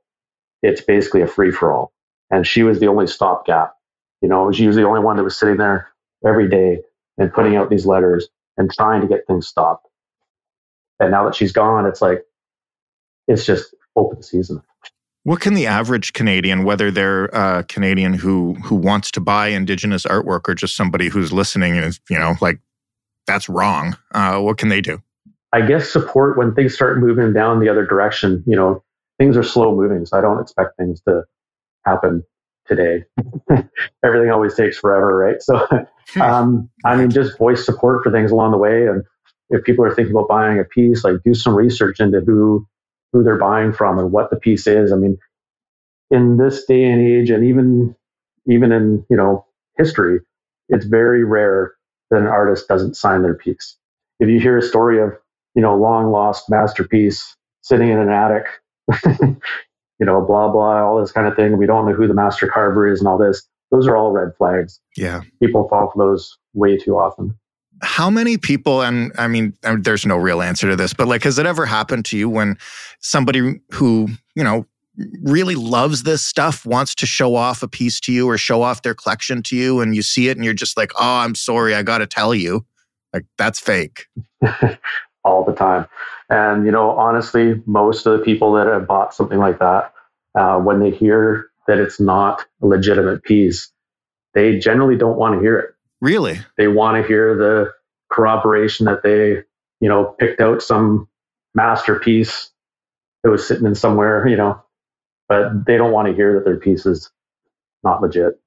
it's 0.62 0.82
basically 0.82 1.22
a 1.22 1.26
free 1.26 1.50
for 1.50 1.72
all. 1.72 1.92
And 2.30 2.46
she 2.46 2.62
was 2.62 2.78
the 2.78 2.86
only 2.86 3.08
stopgap. 3.08 3.74
You 4.22 4.28
know, 4.28 4.52
she 4.52 4.68
was 4.68 4.76
the 4.76 4.86
only 4.86 5.00
one 5.00 5.16
that 5.16 5.24
was 5.24 5.36
sitting 5.36 5.56
there 5.56 5.88
every 6.24 6.48
day 6.48 6.82
and 7.18 7.32
putting 7.32 7.56
out 7.56 7.70
these 7.70 7.86
letters 7.86 8.28
and 8.60 8.70
trying 8.70 9.00
to 9.00 9.08
get 9.08 9.26
things 9.26 9.48
stopped. 9.48 9.88
And 11.00 11.10
now 11.10 11.24
that 11.24 11.34
she's 11.34 11.50
gone, 11.50 11.86
it's 11.86 12.02
like 12.02 12.22
it's 13.26 13.44
just 13.46 13.74
open 13.96 14.22
season. 14.22 14.62
What 15.24 15.40
can 15.40 15.54
the 15.54 15.66
average 15.66 16.12
Canadian, 16.12 16.64
whether 16.64 16.90
they're 16.90 17.26
a 17.26 17.64
Canadian 17.64 18.12
who 18.14 18.54
who 18.54 18.74
wants 18.74 19.10
to 19.12 19.20
buy 19.20 19.48
Indigenous 19.48 20.04
artwork 20.04 20.42
or 20.46 20.54
just 20.54 20.76
somebody 20.76 21.08
who's 21.08 21.32
listening 21.32 21.76
and 21.76 21.86
is, 21.86 22.00
you 22.10 22.18
know, 22.18 22.34
like 22.40 22.60
that's 23.26 23.48
wrong, 23.48 23.96
uh, 24.12 24.38
what 24.38 24.58
can 24.58 24.68
they 24.68 24.80
do? 24.80 25.02
I 25.52 25.62
guess 25.62 25.90
support 25.90 26.38
when 26.38 26.54
things 26.54 26.74
start 26.74 26.98
moving 26.98 27.32
down 27.32 27.60
the 27.60 27.68
other 27.68 27.86
direction. 27.86 28.44
You 28.46 28.56
know, 28.56 28.84
things 29.18 29.36
are 29.36 29.42
slow 29.42 29.74
moving, 29.74 30.04
so 30.04 30.18
I 30.18 30.20
don't 30.20 30.40
expect 30.40 30.76
things 30.76 31.00
to 31.08 31.22
happen 31.86 32.24
today. 32.70 33.04
Everything 34.04 34.30
always 34.30 34.54
takes 34.54 34.78
forever, 34.78 35.16
right? 35.16 35.42
So, 35.42 35.66
hmm. 36.14 36.22
um, 36.22 36.70
I 36.84 36.96
mean, 36.96 37.10
just 37.10 37.36
voice 37.36 37.66
support 37.66 38.02
for 38.02 38.10
things 38.10 38.30
along 38.30 38.52
the 38.52 38.58
way. 38.58 38.86
And 38.86 39.04
if 39.50 39.64
people 39.64 39.84
are 39.84 39.94
thinking 39.94 40.14
about 40.14 40.28
buying 40.28 40.58
a 40.58 40.64
piece, 40.64 41.04
like 41.04 41.16
do 41.24 41.34
some 41.34 41.54
research 41.54 42.00
into 42.00 42.20
who 42.20 42.66
who 43.12 43.24
they're 43.24 43.38
buying 43.38 43.72
from 43.72 43.98
and 43.98 44.12
what 44.12 44.30
the 44.30 44.36
piece 44.36 44.68
is. 44.68 44.92
I 44.92 44.96
mean, 44.96 45.18
in 46.10 46.36
this 46.36 46.64
day 46.64 46.84
and 46.84 47.02
age, 47.02 47.30
and 47.30 47.44
even 47.44 47.96
even 48.48 48.72
in 48.72 49.04
you 49.10 49.16
know 49.16 49.46
history, 49.76 50.20
it's 50.68 50.86
very 50.86 51.24
rare 51.24 51.74
that 52.10 52.20
an 52.20 52.26
artist 52.26 52.68
doesn't 52.68 52.96
sign 52.96 53.22
their 53.22 53.34
piece. 53.34 53.76
If 54.20 54.28
you 54.28 54.38
hear 54.40 54.56
a 54.56 54.62
story 54.62 55.02
of 55.02 55.12
you 55.54 55.62
know 55.62 55.76
long 55.76 56.12
lost 56.12 56.48
masterpiece 56.48 57.36
sitting 57.62 57.90
in 57.90 57.98
an 57.98 58.08
attic, 58.08 58.46
you 60.00 60.06
know 60.06 60.20
blah 60.20 60.48
blah 60.48 60.82
all 60.84 61.00
this 61.00 61.12
kind 61.12 61.26
of 61.28 61.36
thing, 61.36 61.56
we 61.58 61.66
don't 61.66 61.86
know 61.86 61.92
who 61.92 62.08
the 62.08 62.14
master 62.14 62.48
carver 62.48 62.90
is 62.90 62.98
and 63.00 63.06
all 63.06 63.18
this. 63.18 63.46
Those 63.70 63.86
are 63.86 63.96
all 63.96 64.10
red 64.10 64.34
flags. 64.36 64.80
Yeah, 64.96 65.20
people 65.40 65.68
fall 65.68 65.90
for 65.92 65.98
those 66.04 66.36
way 66.54 66.76
too 66.76 66.98
often. 66.98 67.38
how 67.82 68.10
many 68.10 68.36
people, 68.36 68.82
and 68.82 69.12
I 69.18 69.28
mean, 69.28 69.54
um, 69.64 69.82
there's 69.82 70.04
no 70.04 70.16
real 70.16 70.42
answer 70.42 70.68
to 70.68 70.76
this, 70.76 70.92
but 70.92 71.08
like, 71.08 71.24
has 71.24 71.38
it 71.38 71.46
ever 71.46 71.66
happened 71.66 72.04
to 72.06 72.18
you 72.18 72.28
when 72.28 72.56
somebody 73.00 73.60
who, 73.72 74.08
you 74.34 74.44
know, 74.44 74.66
really 75.22 75.54
loves 75.54 76.02
this 76.02 76.20
stuff 76.22 76.66
wants 76.66 76.94
to 76.96 77.06
show 77.06 77.34
off 77.34 77.62
a 77.62 77.68
piece 77.68 78.00
to 78.00 78.12
you 78.12 78.28
or 78.28 78.36
show 78.36 78.60
off 78.62 78.82
their 78.82 78.94
collection 78.94 79.42
to 79.44 79.56
you 79.56 79.80
and 79.80 79.94
you 79.96 80.02
see 80.02 80.28
it 80.28 80.36
and 80.36 80.44
you're 80.44 80.52
just 80.52 80.76
like, 80.76 80.92
oh, 80.98 81.18
I'm 81.18 81.34
sorry, 81.34 81.74
I 81.74 81.82
got 81.82 81.98
to 81.98 82.06
tell 82.06 82.34
you. 82.34 82.66
Like, 83.14 83.24
that's 83.38 83.58
fake. 83.58 84.06
All 85.24 85.44
the 85.44 85.52
time. 85.54 85.86
And, 86.30 86.64
you 86.64 86.72
know, 86.72 86.90
honestly, 86.90 87.60
most 87.66 88.06
of 88.06 88.18
the 88.18 88.24
people 88.24 88.52
that 88.54 88.68
have 88.68 88.86
bought 88.86 89.12
something 89.12 89.38
like 89.38 89.58
that, 89.58 89.92
uh, 90.38 90.58
when 90.58 90.78
they 90.78 90.90
hear 90.90 91.50
that 91.66 91.78
it's 91.78 92.00
not 92.00 92.46
a 92.62 92.66
legitimate 92.66 93.24
piece, 93.24 93.70
they 94.32 94.58
generally 94.58 94.96
don't 94.96 95.18
want 95.18 95.34
to 95.34 95.40
hear 95.40 95.58
it. 95.58 95.70
Really? 96.00 96.40
They 96.56 96.68
want 96.68 97.02
to 97.02 97.06
hear 97.06 97.36
the 97.36 97.72
corroboration 98.10 98.86
that 98.86 99.02
they, 99.02 99.42
you 99.80 99.88
know, 99.88 100.14
picked 100.18 100.40
out 100.40 100.62
some 100.62 101.08
masterpiece 101.54 102.50
that 103.22 103.30
was 103.30 103.46
sitting 103.46 103.66
in 103.66 103.74
somewhere, 103.74 104.26
you 104.26 104.36
know, 104.36 104.62
but 105.28 105.66
they 105.66 105.76
don't 105.76 105.92
want 105.92 106.08
to 106.08 106.14
hear 106.14 106.34
that 106.34 106.44
their 106.44 106.56
piece 106.56 106.86
is 106.86 107.10
not 107.82 108.00
legit. 108.00 108.40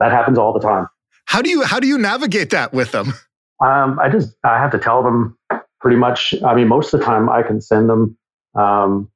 That 0.00 0.10
happens 0.10 0.38
all 0.38 0.52
the 0.52 0.60
time. 0.60 0.88
How 1.24 1.42
do 1.42 1.50
you 1.50 1.62
how 1.62 1.78
do 1.78 1.86
you 1.86 1.98
navigate 1.98 2.50
that 2.50 2.72
with 2.72 2.92
them? 2.92 3.14
Um, 3.60 3.98
I 3.98 4.08
just 4.08 4.34
I 4.44 4.58
have 4.58 4.70
to 4.72 4.78
tell 4.78 5.02
them 5.02 5.36
pretty 5.80 5.96
much. 5.96 6.34
I 6.44 6.54
mean, 6.54 6.68
most 6.68 6.92
of 6.92 7.00
the 7.00 7.06
time 7.06 7.28
I 7.28 7.42
can 7.42 7.60
send 7.60 7.88
them 7.88 8.16
um, 8.54 9.10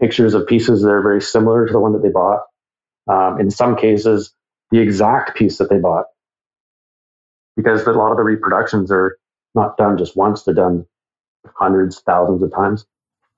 pictures 0.00 0.34
of 0.34 0.46
pieces 0.46 0.82
that 0.82 0.90
are 0.90 1.02
very 1.02 1.20
similar 1.20 1.66
to 1.66 1.72
the 1.72 1.80
one 1.80 1.92
that 1.92 2.02
they 2.02 2.10
bought. 2.10 2.40
Um, 3.08 3.40
in 3.40 3.50
some 3.50 3.76
cases, 3.76 4.32
the 4.70 4.80
exact 4.80 5.36
piece 5.36 5.58
that 5.58 5.70
they 5.70 5.78
bought 5.78 6.06
because 7.56 7.86
a 7.86 7.92
lot 7.92 8.10
of 8.10 8.16
the 8.16 8.22
reproductions 8.22 8.90
are 8.90 9.16
not 9.54 9.76
done 9.76 9.96
just 9.96 10.16
once, 10.16 10.42
they're 10.42 10.54
done 10.54 10.84
hundreds, 11.54 12.00
thousands 12.00 12.42
of 12.42 12.52
times. 12.52 12.84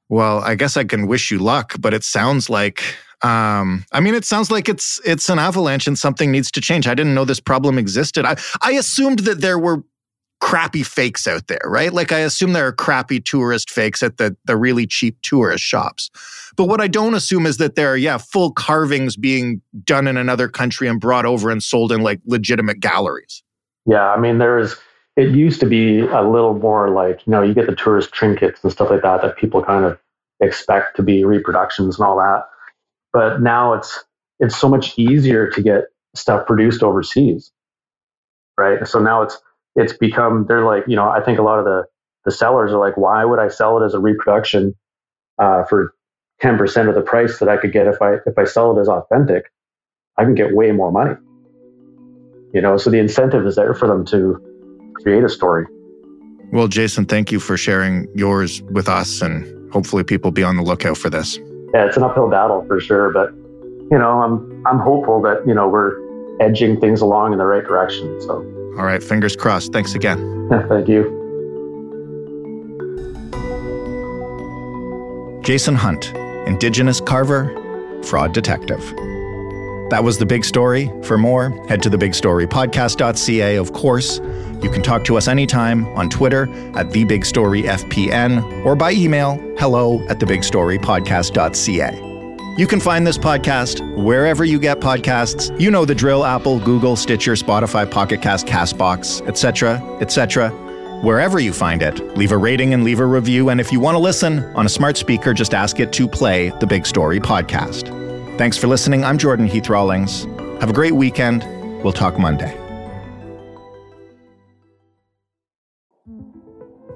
Well, 0.08 0.40
I 0.40 0.54
guess 0.54 0.76
I 0.76 0.84
can 0.84 1.06
wish 1.06 1.30
you 1.30 1.38
luck, 1.38 1.74
but 1.78 1.94
it 1.94 2.02
sounds 2.02 2.50
like 2.50 2.82
um, 3.22 3.84
I 3.90 3.98
mean, 3.98 4.14
it 4.14 4.24
sounds 4.24 4.50
like 4.50 4.68
it's 4.68 5.00
it's 5.04 5.28
an 5.28 5.40
avalanche 5.40 5.88
and 5.88 5.98
something 5.98 6.30
needs 6.30 6.52
to 6.52 6.60
change. 6.60 6.86
I 6.86 6.94
didn't 6.94 7.14
know 7.14 7.24
this 7.24 7.40
problem 7.40 7.76
existed. 7.76 8.24
I 8.24 8.36
I 8.62 8.72
assumed 8.72 9.20
that 9.20 9.40
there 9.40 9.58
were 9.58 9.82
crappy 10.40 10.82
fakes 10.82 11.26
out 11.26 11.46
there, 11.48 11.60
right? 11.64 11.92
Like 11.92 12.12
I 12.12 12.20
assume 12.20 12.52
there 12.52 12.66
are 12.66 12.72
crappy 12.72 13.20
tourist 13.20 13.70
fakes 13.70 14.02
at 14.02 14.18
the 14.18 14.36
the 14.44 14.56
really 14.56 14.86
cheap 14.86 15.20
tourist 15.22 15.64
shops. 15.64 16.10
But 16.56 16.66
what 16.66 16.80
I 16.80 16.88
don't 16.88 17.14
assume 17.14 17.46
is 17.46 17.58
that 17.58 17.74
there 17.74 17.92
are 17.92 17.96
yeah, 17.96 18.18
full 18.18 18.52
carvings 18.52 19.16
being 19.16 19.60
done 19.84 20.06
in 20.06 20.16
another 20.16 20.48
country 20.48 20.88
and 20.88 21.00
brought 21.00 21.26
over 21.26 21.50
and 21.50 21.62
sold 21.62 21.92
in 21.92 22.02
like 22.02 22.20
legitimate 22.26 22.80
galleries. 22.80 23.42
Yeah, 23.86 24.08
I 24.08 24.18
mean, 24.18 24.38
there 24.38 24.58
is. 24.58 24.76
It 25.16 25.30
used 25.34 25.58
to 25.60 25.66
be 25.66 26.00
a 26.00 26.22
little 26.22 26.54
more 26.54 26.90
like 26.90 27.26
you 27.26 27.32
know 27.32 27.42
you 27.42 27.54
get 27.54 27.66
the 27.66 27.74
tourist 27.74 28.12
trinkets 28.12 28.62
and 28.62 28.72
stuff 28.72 28.90
like 28.90 29.02
that 29.02 29.22
that 29.22 29.36
people 29.36 29.64
kind 29.64 29.84
of 29.84 29.98
expect 30.40 30.96
to 30.96 31.02
be 31.02 31.24
reproductions 31.24 31.98
and 31.98 32.06
all 32.06 32.16
that. 32.18 32.44
But 33.12 33.40
now 33.40 33.72
it's 33.72 34.04
it's 34.38 34.56
so 34.56 34.68
much 34.68 34.96
easier 34.96 35.50
to 35.50 35.62
get 35.62 35.86
stuff 36.14 36.46
produced 36.46 36.82
overseas, 36.82 37.50
right? 38.56 38.86
So 38.86 39.00
now 39.00 39.22
it's 39.22 39.40
it's 39.78 39.92
become 39.92 40.44
they're 40.48 40.64
like 40.64 40.84
you 40.86 40.96
know 40.96 41.08
I 41.08 41.22
think 41.22 41.38
a 41.38 41.42
lot 41.42 41.58
of 41.58 41.64
the 41.64 41.84
the 42.24 42.30
sellers 42.30 42.72
are 42.72 42.78
like 42.78 42.96
why 42.96 43.24
would 43.24 43.38
I 43.38 43.48
sell 43.48 43.80
it 43.80 43.86
as 43.86 43.94
a 43.94 44.00
reproduction 44.00 44.74
uh, 45.38 45.64
for 45.64 45.94
ten 46.40 46.58
percent 46.58 46.88
of 46.88 46.94
the 46.94 47.00
price 47.00 47.38
that 47.38 47.48
I 47.48 47.56
could 47.56 47.72
get 47.72 47.86
if 47.86 48.02
I 48.02 48.14
if 48.26 48.36
I 48.36 48.44
sell 48.44 48.76
it 48.76 48.80
as 48.80 48.88
authentic, 48.88 49.44
I 50.18 50.24
can 50.24 50.34
get 50.34 50.54
way 50.54 50.72
more 50.72 50.90
money. 50.90 51.14
You 52.52 52.60
know, 52.60 52.76
so 52.76 52.90
the 52.90 52.98
incentive 52.98 53.46
is 53.46 53.56
there 53.56 53.74
for 53.74 53.86
them 53.86 54.04
to 54.06 54.92
create 55.02 55.22
a 55.22 55.28
story. 55.28 55.66
Well, 56.50 56.66
Jason, 56.66 57.04
thank 57.04 57.30
you 57.30 57.40
for 57.40 57.56
sharing 57.56 58.08
yours 58.16 58.62
with 58.62 58.88
us, 58.88 59.20
and 59.20 59.72
hopefully, 59.72 60.02
people 60.02 60.30
be 60.30 60.42
on 60.42 60.56
the 60.56 60.62
lookout 60.62 60.96
for 60.96 61.10
this. 61.10 61.36
Yeah, 61.74 61.86
it's 61.86 61.96
an 61.96 62.02
uphill 62.02 62.28
battle 62.28 62.64
for 62.66 62.80
sure, 62.80 63.12
but 63.12 63.32
you 63.90 63.98
know, 63.98 64.22
I'm 64.22 64.66
I'm 64.66 64.78
hopeful 64.78 65.20
that 65.22 65.46
you 65.46 65.54
know 65.54 65.68
we're 65.68 65.94
edging 66.40 66.80
things 66.80 67.00
along 67.00 67.32
in 67.32 67.38
the 67.38 67.44
right 67.44 67.64
direction. 67.64 68.20
So, 68.22 68.42
all 68.76 68.84
right, 68.84 69.02
fingers 69.02 69.36
crossed. 69.36 69.72
Thanks 69.72 69.94
again. 69.94 70.48
thank 70.68 70.88
you. 70.88 71.14
Jason 75.42 75.74
Hunt, 75.74 76.12
Indigenous 76.46 77.00
carver, 77.00 77.54
fraud 78.02 78.32
detective. 78.32 78.80
That 79.90 80.04
was 80.04 80.18
the 80.18 80.26
big 80.26 80.44
story. 80.44 80.92
For 81.02 81.16
more, 81.16 81.50
head 81.68 81.82
to 81.84 81.90
thebigstorypodcast.ca, 81.90 83.56
of 83.56 83.72
course. 83.72 84.20
You 84.62 84.70
can 84.70 84.82
talk 84.82 85.04
to 85.04 85.16
us 85.16 85.28
anytime 85.28 85.86
on 85.96 86.10
Twitter 86.10 86.42
at 86.76 86.88
thebigstoryfpn 86.88 88.66
or 88.66 88.76
by 88.76 88.92
email 88.92 89.36
hello 89.58 90.00
at 90.08 90.18
thebigstorypodcast.ca. 90.18 92.07
You 92.58 92.66
can 92.66 92.80
find 92.80 93.06
this 93.06 93.16
podcast 93.16 93.80
wherever 93.94 94.44
you 94.44 94.58
get 94.58 94.80
podcasts. 94.80 95.48
You 95.60 95.70
know 95.70 95.84
the 95.84 95.94
drill 95.94 96.24
Apple, 96.24 96.58
Google, 96.58 96.96
Stitcher, 96.96 97.34
Spotify, 97.34 97.88
Pocket 97.88 98.20
Cast, 98.20 98.48
Castbox, 98.48 99.24
etc., 99.28 99.80
etc. 100.00 100.50
Wherever 101.04 101.38
you 101.38 101.52
find 101.52 101.82
it, 101.82 102.00
leave 102.16 102.32
a 102.32 102.36
rating 102.36 102.74
and 102.74 102.82
leave 102.82 102.98
a 102.98 103.06
review. 103.06 103.50
And 103.50 103.60
if 103.60 103.70
you 103.70 103.78
want 103.78 103.94
to 103.94 104.00
listen 104.00 104.40
on 104.56 104.66
a 104.66 104.68
smart 104.68 104.96
speaker, 104.96 105.32
just 105.32 105.54
ask 105.54 105.78
it 105.78 105.92
to 105.92 106.08
play 106.08 106.48
the 106.58 106.66
Big 106.66 106.84
Story 106.84 107.20
podcast. 107.20 107.96
Thanks 108.38 108.58
for 108.58 108.66
listening. 108.66 109.04
I'm 109.04 109.18
Jordan 109.18 109.46
Heath 109.46 109.68
Rawlings. 109.68 110.24
Have 110.60 110.68
a 110.68 110.72
great 110.72 110.96
weekend. 110.96 111.44
We'll 111.84 111.92
talk 111.92 112.18
Monday. 112.18 112.52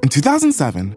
In 0.02 0.08
2007, 0.08 0.96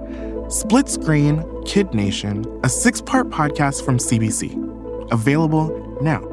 Split 0.51 0.89
Screen 0.89 1.45
Kid 1.63 1.93
Nation, 1.93 2.45
a 2.65 2.67
six 2.67 2.99
part 2.99 3.29
podcast 3.29 3.85
from 3.85 3.97
CBC. 3.97 4.51
Available 5.09 5.97
now. 6.01 6.30